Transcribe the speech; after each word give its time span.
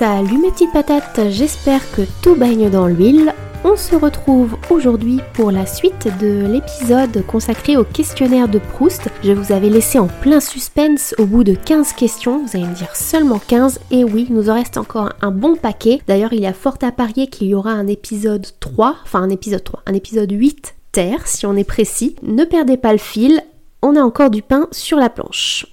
Salut 0.00 0.38
mes 0.38 0.50
petites 0.50 0.72
patates, 0.72 1.28
j'espère 1.28 1.82
que 1.92 2.00
tout 2.22 2.34
baigne 2.34 2.70
dans 2.70 2.86
l'huile. 2.86 3.34
On 3.64 3.76
se 3.76 3.94
retrouve 3.94 4.56
aujourd'hui 4.70 5.20
pour 5.34 5.50
la 5.50 5.66
suite 5.66 6.08
de 6.18 6.46
l'épisode 6.46 7.22
consacré 7.26 7.76
au 7.76 7.84
questionnaire 7.84 8.48
de 8.48 8.58
Proust. 8.58 9.10
Je 9.22 9.32
vous 9.32 9.52
avais 9.52 9.68
laissé 9.68 9.98
en 9.98 10.06
plein 10.06 10.40
suspense 10.40 11.14
au 11.18 11.26
bout 11.26 11.44
de 11.44 11.52
15 11.52 11.92
questions, 11.92 12.42
vous 12.42 12.56
allez 12.56 12.66
me 12.66 12.74
dire 12.74 12.96
seulement 12.96 13.38
15, 13.46 13.78
et 13.90 14.04
oui, 14.04 14.26
nous 14.30 14.48
en 14.48 14.54
reste 14.54 14.78
encore 14.78 15.10
un 15.20 15.32
bon 15.32 15.54
paquet. 15.54 16.00
D'ailleurs, 16.06 16.32
il 16.32 16.40
y 16.40 16.46
a 16.46 16.54
fort 16.54 16.78
à 16.80 16.92
parier 16.92 17.26
qu'il 17.26 17.48
y 17.48 17.54
aura 17.54 17.72
un 17.72 17.86
épisode 17.86 18.46
3, 18.58 18.96
enfin 19.02 19.20
un 19.20 19.28
épisode 19.28 19.64
3, 19.64 19.82
un 19.84 19.92
épisode 19.92 20.32
8 20.32 20.76
terre 20.92 21.26
si 21.26 21.44
on 21.44 21.56
est 21.56 21.64
précis. 21.64 22.16
Ne 22.22 22.44
perdez 22.44 22.78
pas 22.78 22.92
le 22.92 22.98
fil, 22.98 23.42
on 23.82 23.96
a 23.96 24.00
encore 24.00 24.30
du 24.30 24.40
pain 24.40 24.66
sur 24.70 24.96
la 24.96 25.10
planche. 25.10 25.66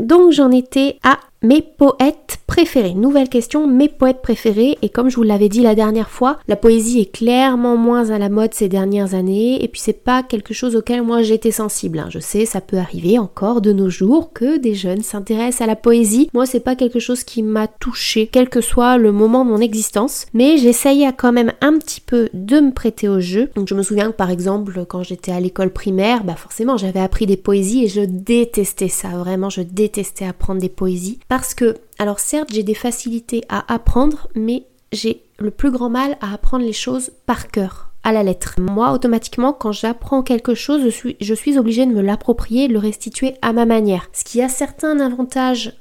Donc 0.00 0.32
j'en 0.32 0.50
étais 0.50 0.98
à 1.02 1.18
mes 1.42 1.62
poètes 1.62 2.38
préférés. 2.46 2.94
Nouvelle 2.94 3.28
question, 3.28 3.66
mes 3.66 3.88
poètes 3.88 4.22
préférés. 4.22 4.78
Et 4.82 4.88
comme 4.88 5.10
je 5.10 5.16
vous 5.16 5.22
l'avais 5.22 5.48
dit 5.48 5.62
la 5.62 5.74
dernière 5.74 6.10
fois, 6.10 6.38
la 6.48 6.56
poésie 6.56 7.00
est 7.00 7.12
clairement 7.12 7.76
moins 7.76 8.10
à 8.10 8.18
la 8.18 8.28
mode 8.28 8.54
ces 8.54 8.68
dernières 8.68 9.14
années. 9.14 9.62
Et 9.62 9.68
puis 9.68 9.80
c'est 9.80 10.04
pas 10.04 10.22
quelque 10.22 10.54
chose 10.54 10.76
auquel 10.76 11.02
moi 11.02 11.22
j'étais 11.22 11.50
sensible. 11.50 11.98
Hein. 11.98 12.08
Je 12.10 12.18
sais, 12.18 12.46
ça 12.46 12.60
peut 12.60 12.78
arriver 12.78 13.18
encore 13.18 13.60
de 13.60 13.72
nos 13.72 13.90
jours 13.90 14.32
que 14.32 14.58
des 14.58 14.74
jeunes 14.74 15.02
s'intéressent 15.02 15.62
à 15.62 15.66
la 15.66 15.76
poésie. 15.76 16.30
Moi, 16.32 16.46
c'est 16.46 16.60
pas 16.60 16.76
quelque 16.76 16.98
chose 16.98 17.24
qui 17.24 17.42
m'a 17.42 17.66
touché, 17.66 18.28
quel 18.30 18.48
que 18.48 18.60
soit 18.60 18.96
le 18.96 19.12
moment 19.12 19.44
de 19.44 19.50
mon 19.50 19.60
existence. 19.60 20.26
Mais 20.32 20.56
j'essayais 20.56 21.12
quand 21.12 21.32
même 21.32 21.52
un 21.60 21.78
petit 21.78 22.00
peu 22.00 22.28
de 22.32 22.60
me 22.60 22.72
prêter 22.72 23.08
au 23.08 23.20
jeu. 23.20 23.50
Donc 23.54 23.68
je 23.68 23.74
me 23.74 23.82
souviens 23.82 24.10
que 24.10 24.16
par 24.16 24.30
exemple, 24.30 24.84
quand 24.88 25.02
j'étais 25.02 25.32
à 25.32 25.40
l'école 25.40 25.70
primaire, 25.70 26.24
bah 26.24 26.36
forcément 26.36 26.76
j'avais 26.76 27.00
appris 27.00 27.26
des 27.26 27.36
poésies 27.36 27.84
et 27.84 27.88
je 27.88 28.00
détestais 28.00 28.88
ça. 28.88 29.08
Vraiment, 29.08 29.50
je 29.50 29.62
détestais 29.62 30.24
apprendre 30.24 30.60
des 30.60 30.68
poésies. 30.68 31.18
Parce 31.28 31.54
que, 31.54 31.76
alors 31.98 32.20
certes, 32.20 32.50
j'ai 32.52 32.62
des 32.62 32.74
facilités 32.74 33.42
à 33.48 33.72
apprendre, 33.72 34.28
mais 34.34 34.66
j'ai 34.92 35.22
le 35.38 35.50
plus 35.50 35.70
grand 35.70 35.90
mal 35.90 36.16
à 36.20 36.32
apprendre 36.32 36.64
les 36.64 36.72
choses 36.72 37.10
par 37.26 37.48
cœur, 37.48 37.90
à 38.04 38.12
la 38.12 38.22
lettre. 38.22 38.54
Moi, 38.60 38.92
automatiquement, 38.92 39.52
quand 39.52 39.72
j'apprends 39.72 40.22
quelque 40.22 40.54
chose, 40.54 40.82
je 40.84 40.88
suis, 40.88 41.16
je 41.20 41.58
obligée 41.58 41.86
de 41.86 41.92
me 41.92 42.02
l'approprier 42.02 42.68
de 42.68 42.72
le 42.72 42.78
restituer 42.78 43.34
à 43.42 43.52
ma 43.52 43.66
manière. 43.66 44.08
Ce 44.12 44.24
qui 44.24 44.40
a 44.40 44.48
certains 44.48 45.00
avantages, 45.00 45.76